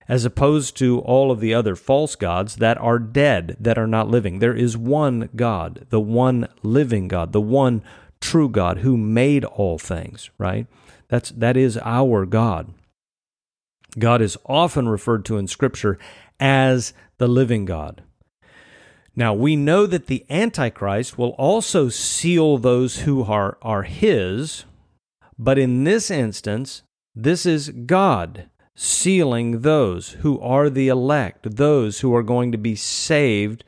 as 0.08 0.25
opposed 0.25 0.77
to 0.77 1.00
all 1.00 1.32
of 1.32 1.39
the 1.39 1.53
other 1.53 1.75
false 1.75 2.15
gods 2.15 2.58
that 2.58 2.77
are 2.77 3.00
dead, 3.00 3.58
that 3.60 3.77
are 3.77 3.88
not 3.88 4.10
living. 4.10 4.39
There 4.39 4.56
is 4.56 4.77
one 4.77 5.29
God, 5.36 5.88
the 5.89 6.00
one 6.00 6.48
living 6.63 7.08
God, 7.08 7.32
the 7.32 7.41
one 7.41 7.82
true 8.20 8.50
God 8.50 8.79
who 8.79 8.98
made 8.98 9.46
all 9.46 9.77
things, 9.77 10.29
right? 10.38 10.67
That's, 11.08 11.29
that 11.32 11.56
is 11.56 11.77
our 11.84 12.25
God. 12.25 12.74
God 13.98 14.22
is 14.22 14.38
often 14.46 14.89
referred 14.89 15.25
to 15.25 15.38
in 15.38 15.48
Scripture 15.48 15.98
as 16.39 16.94
the 17.17 17.27
living 17.27 17.65
God. 17.65 18.03
Now, 19.18 19.34
we 19.34 19.56
know 19.56 19.88
that 19.88 20.06
the 20.06 20.24
Antichrist 20.30 21.18
will 21.18 21.32
also 21.32 21.90
seal 21.90 22.60
those 22.60 23.00
who 23.00 23.24
are, 23.24 23.58
are 23.64 23.82
his, 23.82 24.66
but 25.40 25.58
in 25.58 25.86
this 25.86 26.12
instance, 26.12 26.84
this 27.16 27.44
is 27.44 27.72
God 27.72 28.48
sealing 28.76 29.62
those 29.62 30.10
who 30.22 30.40
are 30.40 30.70
the 30.70 30.88
elect, 30.88 31.56
those 31.56 32.02
who 32.02 32.14
are 32.14 32.22
going 32.22 32.52
to 32.52 32.60
be 32.60 32.76
saved, 32.76 33.64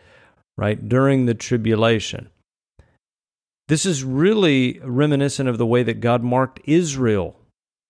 right, 0.55 0.87
during 0.87 1.25
the 1.25 1.33
tribulation. 1.33 2.29
This 3.69 3.87
is 3.87 4.03
really 4.03 4.79
reminiscent 4.83 5.49
of 5.49 5.57
the 5.57 5.65
way 5.65 5.81
that 5.81 5.99
God 5.99 6.23
marked 6.23 6.59
Israel 6.65 7.38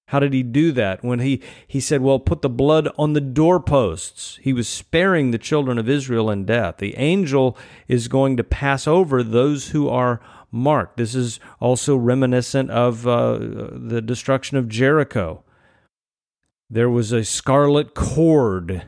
how 0.09 0.19
did 0.19 0.33
he 0.33 0.41
do 0.41 0.71
that? 0.71 1.03
When 1.03 1.19
he, 1.19 1.39
he 1.67 1.79
said, 1.79 2.01
Well, 2.01 2.17
put 2.17 2.41
the 2.41 2.49
blood 2.49 2.89
on 2.97 3.13
the 3.13 3.21
doorposts. 3.21 4.39
He 4.41 4.53
was 4.53 4.67
sparing 4.67 5.29
the 5.29 5.37
children 5.37 5.77
of 5.77 5.87
Israel 5.87 6.31
in 6.31 6.45
death. 6.45 6.77
The 6.77 6.97
angel 6.97 7.55
is 7.87 8.07
going 8.07 8.35
to 8.37 8.43
pass 8.43 8.87
over 8.87 9.21
those 9.21 9.69
who 9.69 9.87
are 9.87 10.19
marked. 10.51 10.97
This 10.97 11.13
is 11.13 11.39
also 11.59 11.95
reminiscent 11.95 12.71
of 12.71 13.05
uh, 13.05 13.37
the 13.37 14.01
destruction 14.03 14.57
of 14.57 14.67
Jericho. 14.67 15.43
There 16.71 16.89
was 16.89 17.11
a 17.11 17.23
scarlet 17.23 17.93
cord 17.93 18.87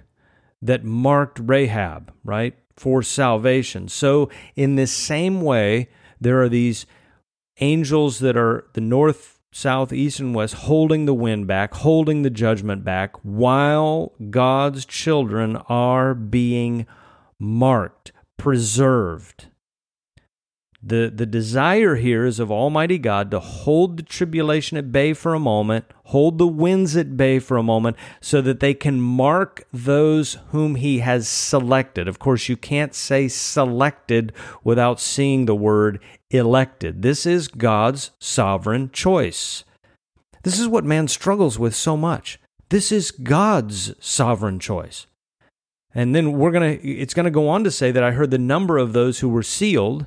that 0.60 0.84
marked 0.84 1.40
Rahab, 1.40 2.12
right, 2.24 2.56
for 2.75 3.04
salvation. 3.04 3.90
So, 3.90 4.32
in 4.56 4.74
this 4.74 4.92
same 4.92 5.42
way, 5.42 5.90
there 6.20 6.42
are 6.42 6.50
these 6.50 6.88
angels 7.60 8.18
that 8.20 8.36
are 8.36 8.66
the 8.74 8.82
north 8.82 9.30
south, 9.51 9.91
east, 9.91 10.20
and 10.20 10.34
west, 10.34 10.53
holding 10.53 11.05
the 11.05 11.13
wind 11.13 11.48
back, 11.48 11.74
holding 11.74 12.22
the 12.22 12.29
judgment 12.29 12.84
back, 12.84 13.15
while 13.24 14.13
God's 14.29 14.86
children 14.86 15.58
are 15.67 16.13
being 16.13 16.86
marked, 17.38 18.12
preserved. 18.38 19.48
The, 20.84 21.12
the 21.13 21.27
desire 21.27 21.96
here 21.96 22.25
is 22.25 22.39
of 22.39 22.51
Almighty 22.51 22.98
God 22.98 23.29
to 23.31 23.39
hold 23.39 23.98
the 23.98 24.03
tribulation 24.03 24.77
at 24.77 24.91
bay 24.91 25.13
for 25.13 25.36
a 25.36 25.39
moment, 25.39 25.86
hold 26.05 26.39
the 26.39 26.48
winds 26.48 26.98
at 26.98 27.15
bay 27.15 27.38
for 27.38 27.55
a 27.58 27.63
moment, 27.63 27.98
so 28.20 28.41
that 28.41 28.62
they 28.62 28.74
can 28.74 29.00
mark 29.00 29.67
those 29.72 30.39
whom 30.48 30.75
He 30.75 31.00
has 31.00 31.27
selected. 31.27 32.08
Of 32.08 32.17
course, 32.17 32.50
you 32.50 32.58
can't 32.58 32.96
say 32.96 33.27
selected 33.27 34.34
without 34.63 35.00
seeing 35.00 35.46
the 35.46 35.55
word 35.55 36.00
elected. 36.31 37.01
This 37.01 37.25
is 37.25 37.47
God's 37.47 38.11
sovereign 38.19 38.89
choice. 38.91 39.63
This 40.43 40.59
is 40.59 40.67
what 40.67 40.83
man 40.83 41.07
struggles 41.07 41.59
with 41.59 41.75
so 41.75 41.95
much. 41.95 42.39
This 42.69 42.91
is 42.91 43.11
God's 43.11 43.93
sovereign 44.00 44.59
choice. 44.59 45.07
And 45.93 46.15
then 46.15 46.33
we're 46.33 46.51
going 46.51 46.79
to, 46.79 46.88
it's 46.88 47.13
going 47.13 47.25
to 47.25 47.31
go 47.31 47.50
on 47.50 47.63
to 47.63 47.71
say 47.71 47.91
that 47.91 48.03
I 48.03 48.11
heard 48.11 48.31
the 48.31 48.38
number 48.38 48.77
of 48.77 48.93
those 48.93 49.19
who 49.19 49.29
were 49.29 49.43
sealed 49.43 50.05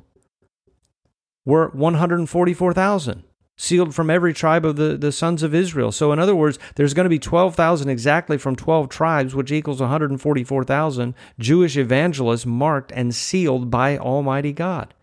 were 1.44 1.68
144,000, 1.68 3.22
sealed 3.58 3.94
from 3.94 4.08
every 4.08 4.32
tribe 4.32 4.64
of 4.64 4.76
the, 4.76 4.96
the 4.96 5.12
sons 5.12 5.42
of 5.42 5.54
Israel. 5.54 5.92
So, 5.92 6.10
in 6.10 6.18
other 6.18 6.34
words, 6.34 6.58
there's 6.76 6.94
going 6.94 7.04
to 7.04 7.10
be 7.10 7.18
12,000 7.18 7.90
exactly 7.90 8.38
from 8.38 8.56
12 8.56 8.88
tribes, 8.88 9.34
which 9.34 9.52
equals 9.52 9.80
144,000 9.80 11.14
Jewish 11.38 11.76
evangelists 11.76 12.46
marked 12.46 12.92
and 12.92 13.14
sealed 13.14 13.70
by 13.70 13.98
Almighty 13.98 14.52
God. 14.52 14.94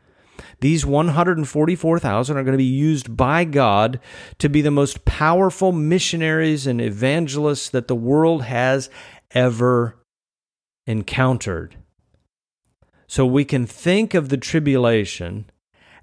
These 0.62 0.86
144,000 0.86 2.38
are 2.38 2.44
going 2.44 2.54
to 2.54 2.58
be 2.58 2.64
used 2.64 3.18
by 3.18 3.44
God 3.44 4.00
to 4.38 4.48
be 4.48 4.62
the 4.62 4.72
most 4.72 5.06
powerful 5.06 5.72
missionaries 5.72 6.68
and 6.68 6.80
evangelists 6.80 7.70
that 7.70 7.88
the 7.88 7.96
world 7.96 8.44
has 8.44 8.90
ever 9.32 9.98
encountered. 10.86 11.78
So 13.08 13.26
we 13.26 13.44
can 13.44 13.66
think 13.66 14.14
of 14.14 14.30
the 14.30 14.38
tribulation 14.38 15.50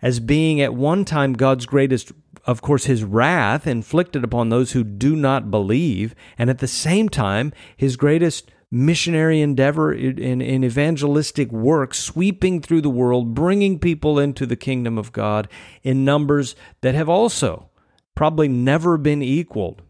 as 0.03 0.21
being 0.21 0.61
at 0.61 0.75
one 0.75 1.05
time 1.05 1.33
God's 1.35 1.65
greatest, 1.65 2.13
of 2.45 2.61
course, 2.61 2.85
his 2.85 3.05
wrath 3.05 3.67
inflicted 3.67 4.25
upon 4.25 4.49
those 4.49 4.73
who 4.73 4.85
do 4.85 5.15
not 5.15 5.51
believe, 5.51 6.15
and 6.37 6.51
at 6.51 6.59
the 6.59 6.69
same 6.69 7.09
time, 7.09 7.53
his 7.77 7.97
greatest 7.97 8.51
missionary 8.71 9.41
endeavor 9.41 9.93
in, 9.93 10.41
in 10.41 10.65
evangelistic 10.65 11.51
work, 11.51 11.95
sweeping 11.95 12.61
through 12.61 12.83
the 12.83 12.91
world, 12.91 13.35
bringing 13.35 13.79
people 13.79 14.19
into 14.19 14.47
the 14.47 14.57
kingdom 14.57 14.99
of 14.99 15.13
God 15.13 15.49
in 15.83 16.05
numbers 16.05 16.55
that 16.83 16.95
have 16.95 17.09
also 17.09 17.71
probably 18.15 18.49
never 18.49 18.99
been 18.99 19.23
equaled. 19.23 19.83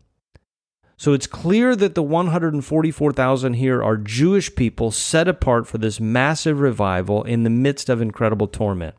So 0.96 1.12
it's 1.12 1.28
clear 1.28 1.76
that 1.76 1.94
the 1.94 2.02
144,000 2.02 3.54
here 3.54 3.82
are 3.82 3.96
Jewish 3.96 4.54
people 4.54 4.90
set 4.90 5.28
apart 5.28 5.66
for 5.68 5.78
this 5.78 6.00
massive 6.00 6.58
revival 6.58 7.22
in 7.22 7.44
the 7.44 7.50
midst 7.50 7.88
of 7.88 8.00
incredible 8.00 8.48
torment. 8.48 8.96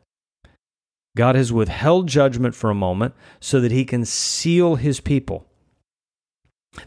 God 1.16 1.34
has 1.34 1.52
withheld 1.52 2.08
judgment 2.08 2.54
for 2.54 2.70
a 2.70 2.74
moment 2.74 3.14
so 3.38 3.60
that 3.60 3.72
he 3.72 3.84
can 3.84 4.04
seal 4.04 4.76
his 4.76 5.00
people. 5.00 5.46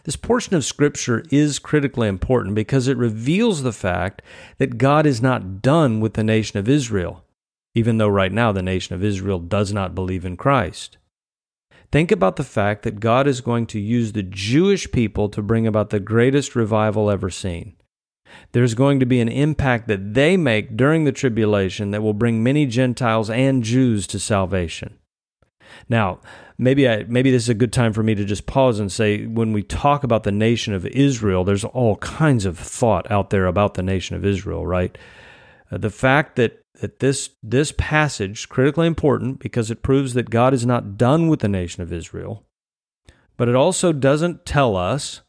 This 0.03 0.15
portion 0.15 0.55
of 0.55 0.65
Scripture 0.65 1.23
is 1.29 1.59
critically 1.59 2.07
important 2.07 2.55
because 2.55 2.87
it 2.87 2.97
reveals 2.97 3.63
the 3.63 3.73
fact 3.73 4.21
that 4.57 4.77
God 4.77 5.05
is 5.05 5.21
not 5.21 5.61
done 5.61 5.99
with 5.99 6.13
the 6.13 6.23
nation 6.23 6.57
of 6.57 6.69
Israel, 6.69 7.23
even 7.75 7.97
though 7.97 8.07
right 8.07 8.31
now 8.31 8.51
the 8.51 8.61
nation 8.61 8.95
of 8.95 9.03
Israel 9.03 9.39
does 9.39 9.73
not 9.73 9.95
believe 9.95 10.25
in 10.25 10.37
Christ. 10.37 10.97
Think 11.91 12.11
about 12.11 12.37
the 12.37 12.43
fact 12.43 12.83
that 12.83 12.99
God 12.99 13.27
is 13.27 13.41
going 13.41 13.67
to 13.67 13.79
use 13.79 14.13
the 14.13 14.23
Jewish 14.23 14.91
people 14.91 15.29
to 15.29 15.41
bring 15.41 15.67
about 15.67 15.89
the 15.89 15.99
greatest 15.99 16.55
revival 16.55 17.09
ever 17.09 17.29
seen 17.29 17.75
there's 18.51 18.73
going 18.73 18.99
to 18.99 19.05
be 19.05 19.19
an 19.19 19.29
impact 19.29 19.87
that 19.87 20.13
they 20.13 20.37
make 20.37 20.75
during 20.77 21.03
the 21.03 21.11
tribulation 21.11 21.91
that 21.91 22.01
will 22.01 22.13
bring 22.13 22.43
many 22.43 22.65
Gentiles 22.65 23.29
and 23.29 23.63
Jews 23.63 24.07
to 24.07 24.19
salvation. 24.19 24.97
Now, 25.89 26.19
maybe 26.57 26.87
I, 26.87 27.03
maybe 27.03 27.31
this 27.31 27.43
is 27.43 27.49
a 27.49 27.53
good 27.53 27.73
time 27.73 27.93
for 27.93 28.03
me 28.03 28.15
to 28.15 28.25
just 28.25 28.45
pause 28.45 28.79
and 28.79 28.91
say 28.91 29.25
when 29.25 29.53
we 29.53 29.63
talk 29.63 30.03
about 30.03 30.23
the 30.23 30.31
nation 30.31 30.73
of 30.73 30.85
Israel, 30.87 31.43
there's 31.43 31.63
all 31.63 31.97
kinds 31.97 32.45
of 32.45 32.57
thought 32.57 33.09
out 33.11 33.29
there 33.29 33.45
about 33.45 33.73
the 33.73 33.83
nation 33.83 34.15
of 34.15 34.25
Israel, 34.25 34.65
right? 34.65 34.97
Uh, 35.71 35.77
the 35.77 35.89
fact 35.89 36.35
that 36.35 36.59
that 36.81 36.99
this 36.99 37.29
this 37.43 37.71
passage 37.77 38.39
is 38.39 38.45
critically 38.45 38.87
important 38.87 39.39
because 39.39 39.69
it 39.69 39.83
proves 39.83 40.15
that 40.15 40.29
God 40.29 40.53
is 40.53 40.65
not 40.65 40.97
done 40.97 41.27
with 41.27 41.39
the 41.39 41.47
nation 41.47 41.83
of 41.83 41.93
Israel, 41.93 42.43
but 43.37 43.47
it 43.47 43.55
also 43.55 43.93
doesn't 43.93 44.45
tell 44.45 44.75
us 44.75 45.21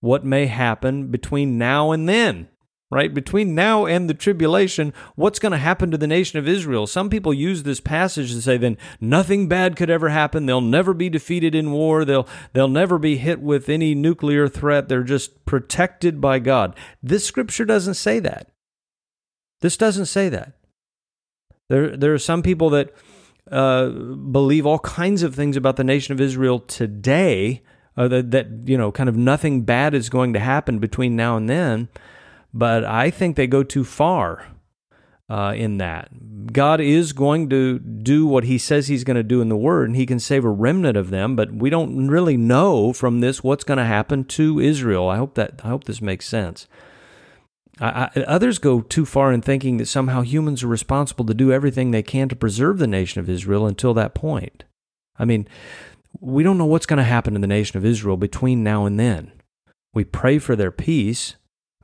what 0.00 0.24
may 0.24 0.46
happen 0.46 1.08
between 1.08 1.58
now 1.58 1.90
and 1.90 2.08
then 2.08 2.48
right? 2.90 3.14
Between 3.14 3.54
now 3.54 3.86
and 3.86 4.10
the 4.10 4.14
tribulation, 4.14 4.92
what's 5.14 5.38
going 5.38 5.52
to 5.52 5.58
happen 5.58 5.90
to 5.90 5.98
the 5.98 6.06
nation 6.06 6.38
of 6.38 6.48
Israel? 6.48 6.86
Some 6.86 7.08
people 7.08 7.32
use 7.32 7.62
this 7.62 7.80
passage 7.80 8.32
to 8.32 8.42
say 8.42 8.56
then 8.56 8.76
nothing 9.00 9.48
bad 9.48 9.76
could 9.76 9.90
ever 9.90 10.08
happen. 10.08 10.46
They'll 10.46 10.60
never 10.60 10.92
be 10.92 11.08
defeated 11.08 11.54
in 11.54 11.72
war. 11.72 12.04
They'll 12.04 12.26
they'll 12.52 12.68
never 12.68 12.98
be 12.98 13.16
hit 13.16 13.40
with 13.40 13.68
any 13.68 13.94
nuclear 13.94 14.48
threat. 14.48 14.88
They're 14.88 15.02
just 15.04 15.44
protected 15.44 16.20
by 16.20 16.40
God. 16.40 16.76
This 17.02 17.24
scripture 17.24 17.64
doesn't 17.64 17.94
say 17.94 18.18
that. 18.20 18.48
This 19.60 19.76
doesn't 19.76 20.06
say 20.06 20.28
that. 20.28 20.54
There 21.68 21.96
there 21.96 22.12
are 22.12 22.18
some 22.18 22.42
people 22.42 22.70
that 22.70 22.92
uh, 23.50 23.88
believe 23.88 24.66
all 24.66 24.78
kinds 24.80 25.22
of 25.22 25.34
things 25.34 25.56
about 25.56 25.76
the 25.76 25.84
nation 25.84 26.12
of 26.12 26.20
Israel 26.20 26.60
today 26.60 27.62
uh, 27.96 28.08
that, 28.08 28.30
that, 28.30 28.46
you 28.64 28.78
know, 28.78 28.92
kind 28.92 29.08
of 29.08 29.16
nothing 29.16 29.62
bad 29.62 29.94
is 29.94 30.08
going 30.08 30.32
to 30.32 30.38
happen 30.38 30.78
between 30.78 31.16
now 31.16 31.36
and 31.36 31.48
then. 31.48 31.88
But 32.52 32.84
I 32.84 33.10
think 33.10 33.36
they 33.36 33.46
go 33.46 33.62
too 33.62 33.84
far 33.84 34.46
uh, 35.28 35.54
in 35.56 35.78
that. 35.78 36.52
God 36.52 36.80
is 36.80 37.12
going 37.12 37.48
to 37.50 37.78
do 37.78 38.26
what 38.26 38.44
He 38.44 38.58
says 38.58 38.88
He's 38.88 39.04
going 39.04 39.16
to 39.16 39.22
do 39.22 39.40
in 39.40 39.48
the 39.48 39.56
Word, 39.56 39.88
and 39.88 39.96
He 39.96 40.06
can 40.06 40.18
save 40.18 40.44
a 40.44 40.50
remnant 40.50 40.96
of 40.96 41.10
them. 41.10 41.36
But 41.36 41.52
we 41.52 41.70
don't 41.70 42.08
really 42.08 42.36
know 42.36 42.92
from 42.92 43.20
this 43.20 43.44
what's 43.44 43.64
going 43.64 43.78
to 43.78 43.84
happen 43.84 44.24
to 44.24 44.58
Israel. 44.58 45.08
I 45.08 45.16
hope 45.16 45.34
that 45.34 45.60
I 45.62 45.68
hope 45.68 45.84
this 45.84 46.02
makes 46.02 46.26
sense. 46.26 46.66
I, 47.80 48.10
I, 48.14 48.20
others 48.22 48.58
go 48.58 48.80
too 48.80 49.06
far 49.06 49.32
in 49.32 49.40
thinking 49.40 49.76
that 49.76 49.86
somehow 49.86 50.22
humans 50.22 50.62
are 50.62 50.68
responsible 50.68 51.24
to 51.26 51.34
do 51.34 51.52
everything 51.52 51.90
they 51.90 52.02
can 52.02 52.28
to 52.28 52.36
preserve 52.36 52.78
the 52.78 52.86
nation 52.86 53.20
of 53.20 53.30
Israel 53.30 53.66
until 53.66 53.94
that 53.94 54.14
point. 54.14 54.64
I 55.18 55.24
mean, 55.24 55.46
we 56.18 56.42
don't 56.42 56.58
know 56.58 56.66
what's 56.66 56.86
going 56.86 56.98
to 56.98 57.04
happen 57.04 57.34
to 57.34 57.40
the 57.40 57.46
nation 57.46 57.78
of 57.78 57.84
Israel 57.84 58.16
between 58.16 58.64
now 58.64 58.84
and 58.84 58.98
then. 58.98 59.32
We 59.94 60.04
pray 60.04 60.38
for 60.38 60.56
their 60.56 60.70
peace. 60.70 61.36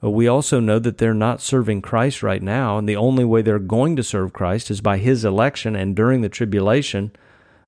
But 0.07 0.13
we 0.13 0.29
also 0.29 0.61
know 0.61 0.79
that 0.79 0.99
they're 0.99 1.13
not 1.13 1.41
serving 1.41 1.83
Christ 1.83 2.23
right 2.23 2.41
now, 2.41 2.79
and 2.79 2.89
the 2.89 2.95
only 2.95 3.25
way 3.25 3.43
they're 3.43 3.59
going 3.59 3.97
to 3.97 4.05
serve 4.05 4.33
Christ 4.33 4.71
is 4.71 4.81
by 4.81 4.99
His 4.99 5.25
election 5.25 5.75
and 5.75 5.97
during 5.97 6.21
the 6.21 6.29
tribulation, 6.29 7.11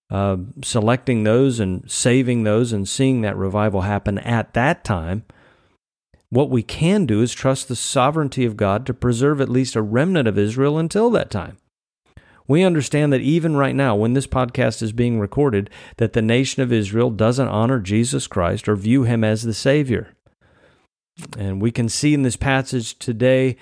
uh, 0.09 0.37
selecting 0.63 1.25
those 1.25 1.59
and 1.59 1.91
saving 1.91 2.45
those 2.45 2.73
and 2.73 2.89
seeing 2.89 3.23
that 3.23 3.37
revival 3.37 3.81
happen 3.81 4.19
at 4.19 4.55
that 4.55 4.85
time. 4.85 5.25
What 6.31 6.49
we 6.49 6.63
can 6.63 7.07
do 7.07 7.23
is 7.23 7.35
trust 7.35 7.67
the 7.67 7.75
sovereignty 7.75 8.45
of 8.45 8.57
God 8.57 8.87
to 8.87 8.95
preserve 8.95 9.41
at 9.41 9.49
least 9.49 9.75
a 9.75 9.83
remnant 9.83 10.29
of 10.29 10.39
Israel 10.39 10.79
until 10.79 11.11
that 11.11 11.33
time. 11.33 11.57
We 12.47 12.63
understand 12.63 13.13
that 13.13 13.21
even 13.21 13.57
right 13.57 13.75
now, 13.75 13.97
when 13.97 14.13
this 14.13 14.29
podcast 14.29 14.81
is 14.81 14.93
being 14.93 15.19
recorded, 15.19 15.71
that 15.97 16.13
the 16.13 16.23
nation 16.23 16.63
of 16.63 16.73
Israel 16.73 17.11
doesn't 17.11 17.49
honor 17.49 17.81
Jesus 17.81 18.29
Christ 18.29 18.69
or 18.69 18.77
view 18.77 19.03
him 19.03 19.25
as 19.25 19.43
the 19.43 19.53
Savior. 19.53 20.15
And 21.37 21.61
we 21.61 21.71
can 21.71 21.89
see 21.89 22.15
in 22.15 22.23
this 22.23 22.37
passage 22.37 22.99
today 22.99 23.57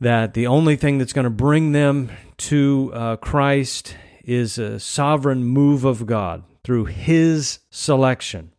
that 0.00 0.34
the 0.34 0.46
only 0.46 0.76
thing 0.76 0.98
that's 0.98 1.12
going 1.12 1.24
to 1.24 1.30
bring 1.30 1.72
them 1.72 2.10
to 2.38 2.90
uh, 2.94 3.16
Christ 3.16 3.96
is 4.24 4.58
a 4.58 4.78
sovereign 4.78 5.44
move 5.44 5.84
of 5.84 6.06
God 6.06 6.42
through 6.64 6.86
His 6.86 7.60
selection. 7.70 8.52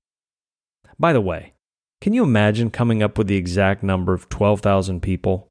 By 0.98 1.14
the 1.14 1.22
way, 1.22 1.54
can 2.02 2.14
you 2.14 2.24
imagine 2.24 2.70
coming 2.70 3.02
up 3.02 3.18
with 3.18 3.28
the 3.28 3.38
exact 3.38 3.84
number 3.84 4.14
of 4.14 4.30
12,000 4.30 5.02
people 5.02 5.50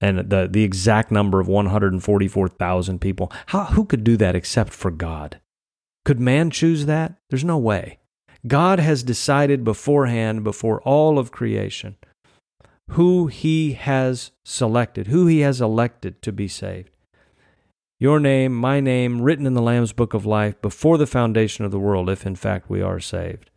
and 0.00 0.30
the, 0.30 0.48
the 0.50 0.62
exact 0.62 1.10
number 1.10 1.40
of 1.40 1.48
144,000 1.48 3.00
people? 3.00 3.32
How, 3.46 3.64
who 3.64 3.84
could 3.84 4.04
do 4.04 4.16
that 4.16 4.36
except 4.36 4.72
for 4.72 4.90
God? 4.90 5.40
Could 6.04 6.20
man 6.20 6.50
choose 6.50 6.86
that? 6.86 7.14
There's 7.30 7.44
no 7.44 7.58
way. 7.58 7.98
God 8.46 8.78
has 8.78 9.02
decided 9.02 9.64
beforehand, 9.64 10.44
before 10.44 10.82
all 10.82 11.18
of 11.18 11.32
creation, 11.32 11.96
who 12.90 13.26
he 13.28 13.72
has 13.72 14.32
selected, 14.44 15.06
who 15.06 15.26
he 15.26 15.40
has 15.40 15.60
elected 15.60 16.20
to 16.22 16.32
be 16.32 16.48
saved. 16.48 16.90
Your 17.98 18.20
name, 18.20 18.54
my 18.54 18.80
name, 18.80 19.22
written 19.22 19.46
in 19.46 19.54
the 19.54 19.62
Lamb's 19.62 19.92
book 19.92 20.12
of 20.12 20.26
life 20.26 20.60
before 20.60 20.98
the 20.98 21.06
foundation 21.06 21.64
of 21.64 21.70
the 21.70 21.78
world, 21.78 22.10
if 22.10 22.26
in 22.26 22.36
fact 22.36 22.68
we 22.68 22.82
are 22.82 23.00
saved. 23.00 23.50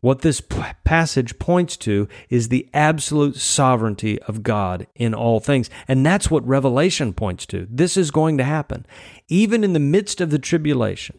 What 0.00 0.22
this 0.22 0.42
passage 0.84 1.38
points 1.38 1.76
to 1.78 2.08
is 2.28 2.48
the 2.48 2.68
absolute 2.74 3.36
sovereignty 3.36 4.20
of 4.22 4.42
God 4.42 4.86
in 4.94 5.14
all 5.14 5.40
things. 5.40 5.70
And 5.88 6.04
that's 6.04 6.30
what 6.30 6.46
Revelation 6.46 7.12
points 7.12 7.46
to. 7.46 7.66
This 7.70 7.96
is 7.96 8.10
going 8.10 8.38
to 8.38 8.44
happen. 8.44 8.86
Even 9.28 9.64
in 9.64 9.72
the 9.72 9.80
midst 9.80 10.20
of 10.20 10.30
the 10.30 10.38
tribulation, 10.38 11.18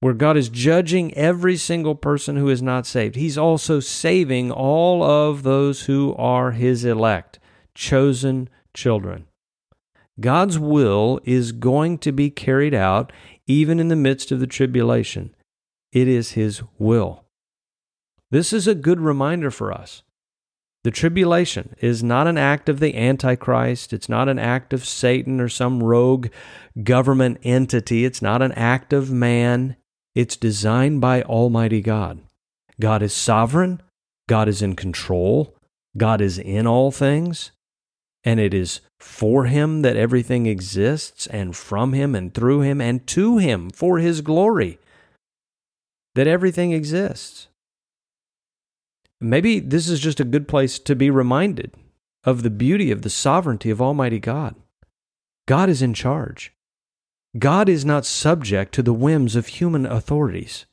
where 0.00 0.14
God 0.14 0.36
is 0.36 0.48
judging 0.48 1.14
every 1.14 1.56
single 1.56 1.94
person 1.94 2.36
who 2.36 2.48
is 2.48 2.62
not 2.62 2.86
saved. 2.86 3.16
He's 3.16 3.38
also 3.38 3.80
saving 3.80 4.50
all 4.50 5.02
of 5.02 5.42
those 5.42 5.86
who 5.86 6.14
are 6.16 6.52
His 6.52 6.84
elect, 6.84 7.38
chosen 7.74 8.48
children. 8.74 9.26
God's 10.20 10.58
will 10.58 11.20
is 11.24 11.52
going 11.52 11.98
to 11.98 12.12
be 12.12 12.30
carried 12.30 12.74
out 12.74 13.12
even 13.46 13.78
in 13.78 13.88
the 13.88 13.96
midst 13.96 14.32
of 14.32 14.40
the 14.40 14.46
tribulation. 14.46 15.34
It 15.92 16.08
is 16.08 16.32
His 16.32 16.62
will. 16.78 17.24
This 18.30 18.52
is 18.52 18.66
a 18.66 18.74
good 18.74 19.00
reminder 19.00 19.50
for 19.50 19.72
us. 19.72 20.02
The 20.84 20.90
tribulation 20.92 21.74
is 21.80 22.02
not 22.02 22.28
an 22.28 22.38
act 22.38 22.68
of 22.68 22.78
the 22.78 22.96
Antichrist. 22.96 23.92
It's 23.92 24.08
not 24.08 24.28
an 24.28 24.38
act 24.38 24.72
of 24.72 24.86
Satan 24.86 25.40
or 25.40 25.48
some 25.48 25.82
rogue 25.82 26.28
government 26.82 27.38
entity. 27.42 28.04
It's 28.04 28.22
not 28.22 28.40
an 28.40 28.52
act 28.52 28.92
of 28.92 29.10
man. 29.10 29.76
It's 30.16 30.34
designed 30.34 31.02
by 31.02 31.20
Almighty 31.20 31.82
God. 31.82 32.20
God 32.80 33.02
is 33.02 33.12
sovereign, 33.12 33.82
God 34.30 34.48
is 34.48 34.62
in 34.62 34.74
control, 34.74 35.54
God 35.94 36.22
is 36.22 36.38
in 36.38 36.66
all 36.66 36.90
things, 36.90 37.50
and 38.24 38.40
it 38.40 38.54
is 38.54 38.80
for 38.98 39.44
Him 39.44 39.82
that 39.82 39.96
everything 39.96 40.46
exists, 40.46 41.26
and 41.26 41.54
from 41.54 41.92
Him, 41.92 42.14
and 42.14 42.32
through 42.32 42.62
Him, 42.62 42.80
and 42.80 43.06
to 43.08 43.36
Him 43.36 43.68
for 43.68 43.98
His 43.98 44.22
glory 44.22 44.78
that 46.14 46.26
everything 46.26 46.72
exists. 46.72 47.48
Maybe 49.20 49.60
this 49.60 49.86
is 49.86 50.00
just 50.00 50.18
a 50.18 50.24
good 50.24 50.48
place 50.48 50.78
to 50.78 50.96
be 50.96 51.10
reminded 51.10 51.74
of 52.24 52.42
the 52.42 52.48
beauty 52.48 52.90
of 52.90 53.02
the 53.02 53.10
sovereignty 53.10 53.68
of 53.68 53.82
Almighty 53.82 54.18
God. 54.18 54.54
God 55.46 55.68
is 55.68 55.82
in 55.82 55.92
charge. 55.92 56.55
God 57.38 57.68
is 57.68 57.84
not 57.84 58.06
subject 58.06 58.72
to 58.74 58.82
the 58.82 58.92
whims 58.92 59.36
of 59.36 59.46
human 59.48 59.84
authorities. 59.84 60.66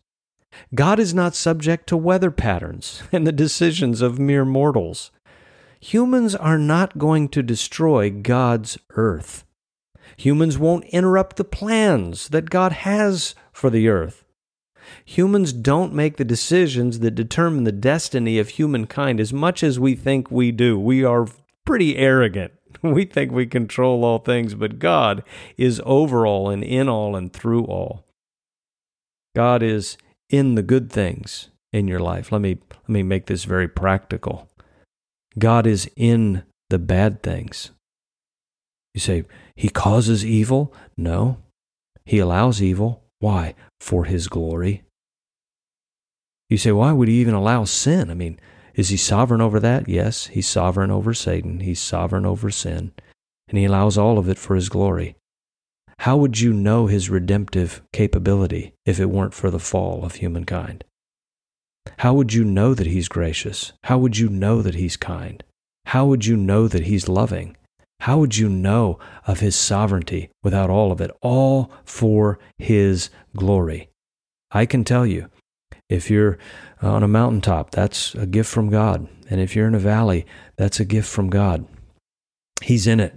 God 0.75 0.99
is 0.99 1.13
not 1.13 1.35
subject 1.35 1.87
to 1.87 1.97
weather 1.97 2.31
patterns 2.31 3.01
and 3.11 3.25
the 3.25 3.31
decisions 3.31 4.01
of 4.01 4.19
mere 4.19 4.45
mortals. 4.45 5.11
Humans 5.79 6.35
are 6.35 6.59
not 6.59 6.97
going 6.97 7.27
to 7.29 7.43
destroy 7.43 8.09
God's 8.09 8.77
earth. 8.91 9.43
Humans 10.15 10.57
won't 10.57 10.85
interrupt 10.85 11.35
the 11.35 11.43
plans 11.43 12.29
that 12.29 12.49
God 12.49 12.71
has 12.71 13.35
for 13.51 13.69
the 13.69 13.89
earth. 13.89 14.23
Humans 15.05 15.53
don't 15.53 15.93
make 15.93 16.17
the 16.17 16.25
decisions 16.25 16.99
that 16.99 17.15
determine 17.15 17.63
the 17.63 17.71
destiny 17.71 18.37
of 18.37 18.49
humankind 18.49 19.19
as 19.19 19.33
much 19.33 19.63
as 19.63 19.79
we 19.79 19.95
think 19.95 20.29
we 20.29 20.51
do. 20.51 20.77
We 20.79 21.03
are 21.03 21.27
pretty 21.65 21.97
arrogant 21.97 22.53
we 22.91 23.05
think 23.05 23.31
we 23.31 23.45
control 23.45 24.03
all 24.03 24.19
things, 24.19 24.55
but 24.55 24.77
God 24.77 25.23
is 25.57 25.81
over 25.85 26.27
all 26.27 26.49
and 26.49 26.63
in 26.63 26.89
all 26.89 27.15
and 27.15 27.31
through 27.31 27.63
all. 27.65 28.03
God 29.35 29.63
is 29.63 29.97
in 30.29 30.55
the 30.55 30.61
good 30.61 30.91
things 30.91 31.49
in 31.71 31.87
your 31.87 31.99
life. 31.99 32.31
Let 32.31 32.41
me 32.41 32.59
let 32.71 32.89
me 32.89 33.03
make 33.03 33.25
this 33.25 33.45
very 33.45 33.67
practical. 33.67 34.49
God 35.39 35.65
is 35.65 35.89
in 35.95 36.43
the 36.69 36.77
bad 36.77 37.23
things. 37.23 37.71
You 38.93 38.99
say, 38.99 39.23
He 39.55 39.69
causes 39.69 40.25
evil? 40.25 40.73
No. 40.97 41.37
He 42.05 42.19
allows 42.19 42.61
evil. 42.61 43.03
Why? 43.19 43.55
For 43.79 44.05
His 44.05 44.27
glory. 44.27 44.83
You 46.49 46.57
say, 46.57 46.71
why 46.71 46.91
would 46.91 47.07
He 47.07 47.15
even 47.15 47.33
allow 47.33 47.63
sin? 47.63 48.11
I 48.11 48.13
mean, 48.13 48.39
is 48.73 48.89
he 48.89 48.97
sovereign 48.97 49.41
over 49.41 49.59
that? 49.59 49.87
Yes, 49.87 50.27
he's 50.27 50.47
sovereign 50.47 50.91
over 50.91 51.13
Satan. 51.13 51.59
He's 51.59 51.79
sovereign 51.79 52.25
over 52.25 52.49
sin. 52.49 52.91
And 53.47 53.57
he 53.57 53.65
allows 53.65 53.97
all 53.97 54.17
of 54.17 54.27
it 54.27 54.37
for 54.37 54.55
his 54.55 54.69
glory. 54.69 55.15
How 55.99 56.17
would 56.17 56.39
you 56.39 56.53
know 56.53 56.87
his 56.87 57.09
redemptive 57.09 57.81
capability 57.93 58.73
if 58.85 58.99
it 58.99 59.09
weren't 59.09 59.33
for 59.33 59.51
the 59.51 59.59
fall 59.59 60.03
of 60.03 60.15
humankind? 60.15 60.83
How 61.99 62.13
would 62.13 62.33
you 62.33 62.43
know 62.43 62.73
that 62.73 62.87
he's 62.87 63.07
gracious? 63.07 63.73
How 63.83 63.97
would 63.99 64.17
you 64.17 64.27
know 64.27 64.61
that 64.61 64.75
he's 64.75 64.97
kind? 64.97 65.43
How 65.87 66.05
would 66.05 66.25
you 66.25 66.35
know 66.35 66.67
that 66.67 66.85
he's 66.85 67.07
loving? 67.07 67.55
How 68.01 68.17
would 68.17 68.37
you 68.37 68.49
know 68.49 68.99
of 69.27 69.39
his 69.39 69.55
sovereignty 69.55 70.29
without 70.43 70.69
all 70.69 70.91
of 70.91 70.99
it? 70.99 71.11
All 71.21 71.71
for 71.85 72.39
his 72.57 73.09
glory. 73.35 73.89
I 74.51 74.65
can 74.65 74.83
tell 74.83 75.05
you, 75.05 75.29
if 75.93 76.09
you're 76.09 76.37
on 76.81 77.03
a 77.03 77.07
mountaintop, 77.07 77.71
that's 77.71 78.15
a 78.15 78.25
gift 78.25 78.49
from 78.49 78.69
God. 78.69 79.07
And 79.29 79.39
if 79.39 79.55
you're 79.55 79.67
in 79.67 79.75
a 79.75 79.79
valley, 79.79 80.25
that's 80.57 80.79
a 80.79 80.85
gift 80.85 81.09
from 81.09 81.29
God. 81.29 81.65
He's 82.61 82.87
in 82.87 82.99
it. 82.99 83.15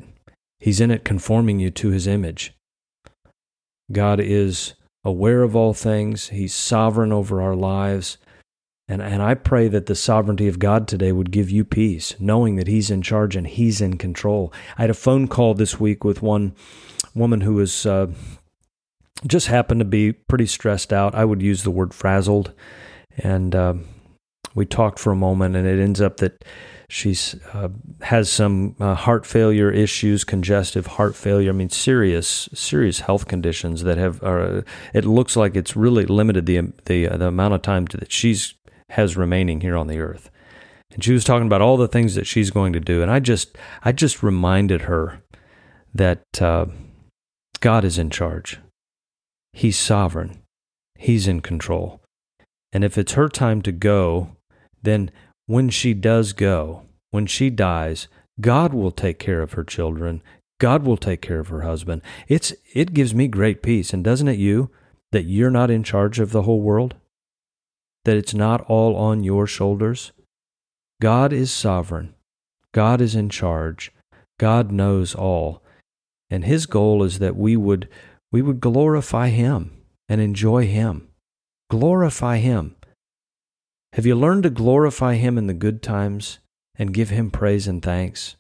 He's 0.61 0.81
in 0.81 0.91
it 0.91 1.05
conforming 1.05 1.59
you 1.59 1.71
to 1.71 1.91
his 1.91 2.07
image. 2.07 2.55
God 3.93 4.21
is 4.21 4.75
aware 5.05 5.43
of 5.43 5.55
all 5.55 5.73
things. 5.73 6.29
He's 6.29 6.55
sovereign 6.55 7.13
over 7.13 7.41
our 7.41 7.55
lives. 7.55 8.19
And, 8.89 9.03
and 9.03 9.23
I 9.23 9.35
pray 9.35 9.69
that 9.69 9.87
the 9.87 9.95
sovereignty 9.95 10.49
of 10.49 10.59
God 10.59 10.87
today 10.87 11.13
would 11.13 11.31
give 11.31 11.51
you 11.51 11.65
peace, 11.65 12.15
knowing 12.21 12.57
that 12.57 12.69
He's 12.69 12.91
in 12.91 13.03
charge 13.03 13.35
and 13.35 13.47
He's 13.47 13.81
in 13.81 13.99
control. 13.99 14.53
I 14.79 14.83
had 14.83 14.91
a 14.91 14.95
phone 14.95 15.27
call 15.27 15.55
this 15.55 15.81
week 15.81 16.05
with 16.05 16.23
one 16.23 16.55
woman 17.15 17.41
who 17.41 17.55
was 17.55 17.85
uh, 17.85 18.09
just 19.27 19.47
happened 19.47 19.81
to 19.81 19.87
be 19.87 20.13
pretty 20.13 20.47
stressed 20.47 20.93
out. 20.93 21.15
I 21.15 21.25
would 21.25 21.43
use 21.43 21.63
the 21.63 21.71
word 21.71 21.95
frazzled. 21.95 22.53
And 23.19 23.55
uh, 23.55 23.75
we 24.55 24.67
talked 24.67 24.99
for 24.99 25.13
a 25.13 25.17
moment, 25.17 25.57
and 25.57 25.67
it 25.67 25.81
ends 25.81 26.01
up 26.01 26.19
that 26.19 26.45
she's 26.89 27.35
uh, 27.53 27.69
has 28.03 28.31
some 28.31 28.77
uh, 28.81 28.95
heart 28.95 29.27
failure 29.27 29.71
issues, 29.71 30.25
congestive 30.25 30.87
heart 30.87 31.17
failure. 31.17 31.51
I 31.51 31.55
mean, 31.55 31.71
serious, 31.71 32.49
serious 32.55 33.01
health 33.01 33.27
conditions 33.27 33.83
that 33.85 33.99
have. 33.99 34.23
Uh, 34.23 34.63
it 34.93 35.05
looks 35.05 35.37
like 35.37 35.57
it's 35.57 35.77
really 35.77 36.05
limited 36.05 36.47
the 36.47 36.73
the 36.85 37.09
uh, 37.09 37.17
the 37.17 37.29
amount 37.29 37.55
of 37.55 37.63
time 37.63 37.87
that 37.87 38.13
she's 38.13 38.55
has 38.91 39.17
remaining 39.17 39.61
here 39.61 39.77
on 39.77 39.89
the 39.89 39.99
earth. 39.99 40.31
And 40.93 41.03
she 41.03 41.13
was 41.13 41.25
talking 41.25 41.47
about 41.47 41.61
all 41.63 41.77
the 41.77 41.89
things 41.89 42.15
that 42.15 42.27
she's 42.27 42.51
going 42.51 42.73
to 42.73 42.81
do, 42.81 43.03
and 43.03 43.11
I 43.11 43.21
just 43.21 43.57
I 43.83 43.93
just 43.93 44.23
reminded 44.23 44.83
her 44.83 45.23
that 45.95 46.23
uh, 46.41 46.67
God 47.61 47.85
is 47.85 47.99
in 47.99 48.11
charge. 48.11 48.59
He's 49.57 49.79
sovereign. 49.79 50.43
He's 50.99 51.27
in 51.27 51.41
control. 51.41 52.03
And 52.75 52.85
if 52.85 52.99
it's 52.99 53.13
her 53.13 53.31
time 53.31 53.63
to 53.63 53.73
go, 53.73 54.37
then 54.83 55.11
when 55.47 55.71
she 55.71 55.95
does 55.95 56.35
go, 56.35 56.83
when 57.11 57.25
she 57.25 57.49
dies, 57.49 58.07
God 58.39 58.75
will 58.75 58.91
take 58.91 59.19
care 59.19 59.41
of 59.41 59.55
her 59.55 59.65
children. 59.65 60.23
God 60.61 60.85
will 60.85 60.99
take 60.99 61.23
care 61.23 61.39
of 61.39 61.49
her 61.49 61.63
husband. 61.63 62.03
It's 62.29 62.53
it 62.75 62.93
gives 62.93 63.15
me 63.15 63.29
great 63.29 63.63
peace, 63.63 63.95
and 63.95 64.05
doesn't 64.05 64.29
it 64.29 64.39
you 64.39 64.71
that 65.13 65.25
you're 65.25 65.51
not 65.51 65.71
in 65.71 65.83
charge 65.83 66.21
of 66.21 66.33
the 66.33 66.43
whole 66.43 66.61
world? 66.61 66.95
That 68.05 68.19
it's 68.19 68.35
not 68.35 68.61
all 68.69 68.95
on 68.95 69.25
your 69.25 69.47
shoulders? 69.47 70.13
God 71.01 71.33
is 71.33 71.51
sovereign. 71.51 72.15
God 72.73 73.01
is 73.01 73.15
in 73.15 73.31
charge. 73.31 73.91
God 74.39 74.71
knows 74.71 75.15
all. 75.15 75.63
And 76.29 76.45
his 76.45 76.67
goal 76.67 77.03
is 77.03 77.21
that 77.21 77.37
we 77.37 77.57
would 77.57 77.89
we 78.37 78.43
would 78.43 78.61
glorify 78.61 79.31
Him 79.31 79.71
and 80.11 80.21
enjoy 80.21 80.67
Him. 80.67 81.09
Glorify 81.71 82.37
Him. 82.37 82.77
Have 83.95 84.05
you 84.05 84.15
learned 84.15 84.43
to 84.43 84.51
glorify 84.51 85.15
Him 85.15 85.39
in 85.39 85.47
the 85.47 85.55
good 85.55 85.83
times 85.83 86.39
and 86.75 86.93
give 86.93 87.09
Him 87.09 87.31
praise 87.31 87.67
and 87.67 87.83
thanks? 87.83 88.37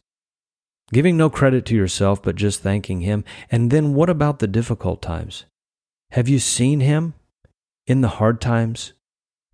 Giving 0.92 1.16
no 1.16 1.30
credit 1.30 1.64
to 1.64 1.74
yourself, 1.74 2.22
but 2.22 2.37
just 2.37 2.61
thanking 2.61 3.00
Him. 3.00 3.24
And 3.50 3.70
then 3.70 3.94
what 3.94 4.11
about 4.11 4.38
the 4.38 4.46
difficult 4.46 5.00
times? 5.00 5.46
Have 6.11 6.28
you 6.28 6.40
seen 6.40 6.80
Him 6.80 7.14
in 7.87 8.02
the 8.02 8.16
hard 8.20 8.38
times 8.38 8.92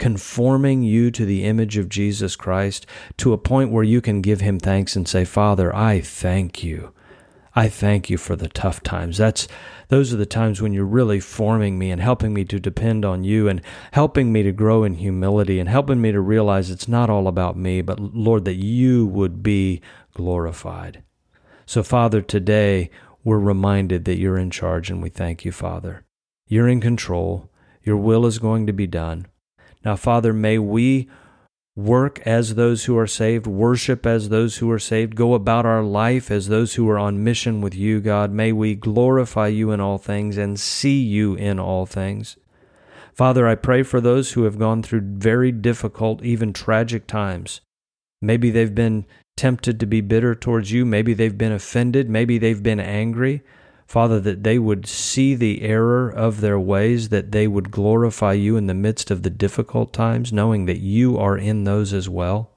conforming 0.01 0.83
you 0.83 1.13
to 1.13 1.25
the 1.25 1.45
image 1.45 1.77
of 1.77 1.89
Jesus 1.89 2.35
Christ 2.35 2.85
to 3.19 3.33
a 3.33 3.39
point 3.39 3.71
where 3.71 3.85
you 3.85 4.01
can 4.01 4.21
give 4.21 4.41
him 4.41 4.59
thanks 4.59 4.97
and 4.97 5.07
say, 5.07 5.25
Father, 5.25 5.73
I 5.73 6.01
thank 6.01 6.65
you. 6.65 6.93
I 7.55 7.69
thank 7.69 8.09
you 8.09 8.17
for 8.17 8.35
the 8.35 8.49
tough 8.49 8.83
times. 8.83 9.19
That's 9.19 9.47
those 9.89 10.13
are 10.13 10.17
the 10.17 10.25
times 10.25 10.63
when 10.63 10.73
you're 10.73 10.85
really 10.87 11.21
forming 11.21 11.79
me 11.79 11.91
and 11.91 12.01
helping 12.01 12.33
me 12.33 12.45
to 12.47 12.59
depend 12.59 13.05
on 13.05 13.25
you 13.25 13.47
and 13.47 13.61
helping 13.93 14.33
me 14.33 14.43
to 14.43 14.53
grow 14.53 14.85
in 14.85 14.95
humility 14.95 15.61
and 15.61 15.69
helping 15.69 16.01
me 16.01 16.13
to 16.13 16.21
realize 16.21 16.71
it's 16.71 16.89
not 16.89 17.11
all 17.11 17.29
about 17.29 17.57
me, 17.57 17.83
but 17.83 18.01
Lord, 18.01 18.47
that 18.47 18.55
you 18.55 19.05
would 19.07 19.43
be 19.43 19.83
glorified. 20.15 21.03
So, 21.67 21.83
Father, 21.83 22.23
today 22.23 22.91
we're 23.23 23.39
reminded 23.39 24.07
that 24.07 24.19
you're 24.19 24.39
in 24.39 24.51
charge 24.51 24.91
and 24.91 25.03
we 25.03 25.11
thank 25.11 25.45
you, 25.45 25.53
Father. 25.53 26.05
You're 26.47 26.69
in 26.69 26.81
control. 26.81 27.51
Your 27.83 27.97
will 27.97 28.25
is 28.25 28.39
going 28.39 28.67
to 28.67 28.73
be 28.73 28.87
done. 28.87 29.27
Now, 29.85 29.97
Father, 29.97 30.33
may 30.33 30.59
we 30.59 31.09
work 31.75 32.21
as 32.27 32.55
those 32.55 32.85
who 32.85 32.97
are 32.99 33.07
saved, 33.07 33.47
worship 33.47 34.07
as 34.07 34.29
those 34.29 34.59
who 34.59 34.71
are 34.71 34.79
saved, 34.79 35.17
go 35.17 35.35
about 35.35 35.65
our 35.65 35.83
life 35.83 36.31
as 36.31 36.49
those 36.49 36.75
who 36.75 36.89
are 36.89 36.99
on 36.99 37.25
mission 37.25 37.61
with 37.61 37.75
you, 37.75 38.01
God. 38.01 38.31
May 38.31 38.53
we 38.53 38.75
glorify 38.75 39.49
you 39.49 39.71
in 39.71 39.81
all 39.81 39.99
things 39.99 40.37
and 40.37 40.61
see 40.61 41.01
you 41.01 41.35
in 41.35 41.59
all 41.59 41.87
things. 41.87 42.37
Father, 43.15 43.47
I 43.47 43.55
pray 43.55 43.83
for 43.83 44.01
those 44.01 44.33
who 44.33 44.45
have 44.45 44.59
gone 44.59 44.83
through 44.83 45.03
very 45.19 45.53
difficult, 45.53 46.23
even 46.23 46.53
tragic 46.53 47.07
times. 47.07 47.61
Maybe 48.21 48.51
they've 48.51 48.75
been 48.75 49.07
tempted 49.37 49.81
to 49.81 49.87
be 49.87 50.01
bitter 50.01 50.35
towards 50.35 50.73
you. 50.73 50.85
Maybe 50.85 51.15
they've 51.15 51.37
been 51.37 51.53
offended. 51.53 52.09
Maybe 52.09 52.39
they've 52.39 52.63
been 52.63 52.81
angry. 52.81 53.43
Father, 53.93 54.21
that 54.21 54.43
they 54.43 54.59
would 54.59 54.87
see 54.87 55.35
the 55.35 55.61
error 55.61 56.09
of 56.09 56.41
their 56.41 56.59
ways, 56.59 57.11
that 57.11 57.31
they 57.31 57.47
would 57.47 57.71
glorify 57.71 58.33
you 58.33 58.57
in 58.57 58.67
the 58.67 58.73
midst 58.73 59.11
of 59.11 59.23
the 59.23 59.29
difficult 59.29 59.93
times, 59.93 60.33
knowing 60.33 60.65
that 60.65 60.79
you 60.79 61.19
are 61.19 61.37
in 61.37 61.65
those 61.65 61.93
as 61.93 62.09
well. 62.09 62.49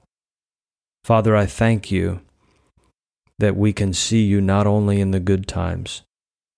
Father, 1.04 1.36
I 1.36 1.44
thank 1.44 1.90
you 1.90 2.22
that 3.38 3.54
we 3.54 3.74
can 3.74 3.92
see 3.92 4.24
you 4.24 4.40
not 4.40 4.66
only 4.66 4.98
in 4.98 5.10
the 5.10 5.20
good 5.20 5.46
times, 5.46 6.04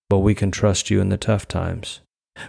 but 0.09 0.19
we 0.19 0.33
can 0.33 0.49
trust 0.49 0.89
you 0.89 1.01
in 1.01 1.09
the 1.09 1.17
tough 1.17 1.45
times. 1.45 1.99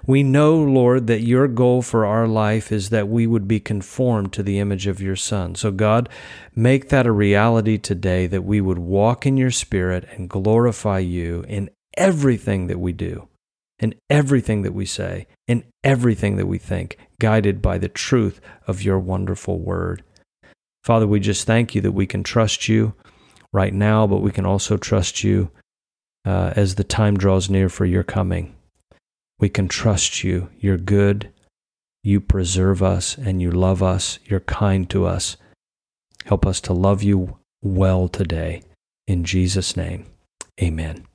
We 0.06 0.22
know, 0.22 0.54
Lord, 0.54 1.08
that 1.08 1.22
your 1.22 1.48
goal 1.48 1.82
for 1.82 2.06
our 2.06 2.28
life 2.28 2.70
is 2.70 2.90
that 2.90 3.08
we 3.08 3.26
would 3.26 3.48
be 3.48 3.58
conformed 3.58 4.32
to 4.34 4.44
the 4.44 4.60
image 4.60 4.86
of 4.86 5.02
your 5.02 5.16
Son. 5.16 5.56
So, 5.56 5.72
God, 5.72 6.08
make 6.54 6.90
that 6.90 7.08
a 7.08 7.12
reality 7.12 7.76
today 7.76 8.28
that 8.28 8.44
we 8.44 8.60
would 8.60 8.78
walk 8.78 9.26
in 9.26 9.36
your 9.36 9.50
Spirit 9.50 10.06
and 10.12 10.30
glorify 10.30 11.00
you 11.00 11.44
in 11.48 11.70
everything 12.00 12.66
that 12.66 12.80
we 12.80 12.92
do, 12.92 13.28
in 13.78 13.94
everything 14.08 14.62
that 14.62 14.74
we 14.74 14.86
say, 14.86 15.26
in 15.46 15.62
everything 15.84 16.36
that 16.36 16.46
we 16.46 16.58
think, 16.58 16.96
guided 17.20 17.60
by 17.62 17.78
the 17.78 17.88
truth 17.88 18.40
of 18.66 18.82
your 18.82 18.98
wonderful 18.98 19.58
word. 19.58 20.02
Father, 20.82 21.06
we 21.06 21.20
just 21.20 21.46
thank 21.46 21.74
you 21.74 21.80
that 21.82 21.92
we 21.92 22.06
can 22.06 22.24
trust 22.24 22.68
you 22.68 22.94
right 23.52 23.74
now, 23.74 24.06
but 24.06 24.22
we 24.22 24.32
can 24.32 24.46
also 24.46 24.76
trust 24.76 25.22
you 25.22 25.50
uh, 26.24 26.52
as 26.56 26.74
the 26.74 26.84
time 26.84 27.16
draws 27.16 27.50
near 27.50 27.68
for 27.68 27.84
your 27.84 28.02
coming. 28.02 28.54
We 29.38 29.50
can 29.50 29.68
trust 29.68 30.24
you. 30.24 30.48
You're 30.58 30.78
good. 30.78 31.30
You 32.02 32.20
preserve 32.20 32.82
us 32.82 33.16
and 33.18 33.42
you 33.42 33.50
love 33.50 33.82
us. 33.82 34.18
You're 34.24 34.40
kind 34.40 34.88
to 34.90 35.04
us. 35.04 35.36
Help 36.24 36.46
us 36.46 36.60
to 36.62 36.72
love 36.72 37.02
you 37.02 37.36
well 37.62 38.08
today. 38.08 38.62
In 39.06 39.24
Jesus' 39.24 39.76
name, 39.76 40.06
amen. 40.62 41.09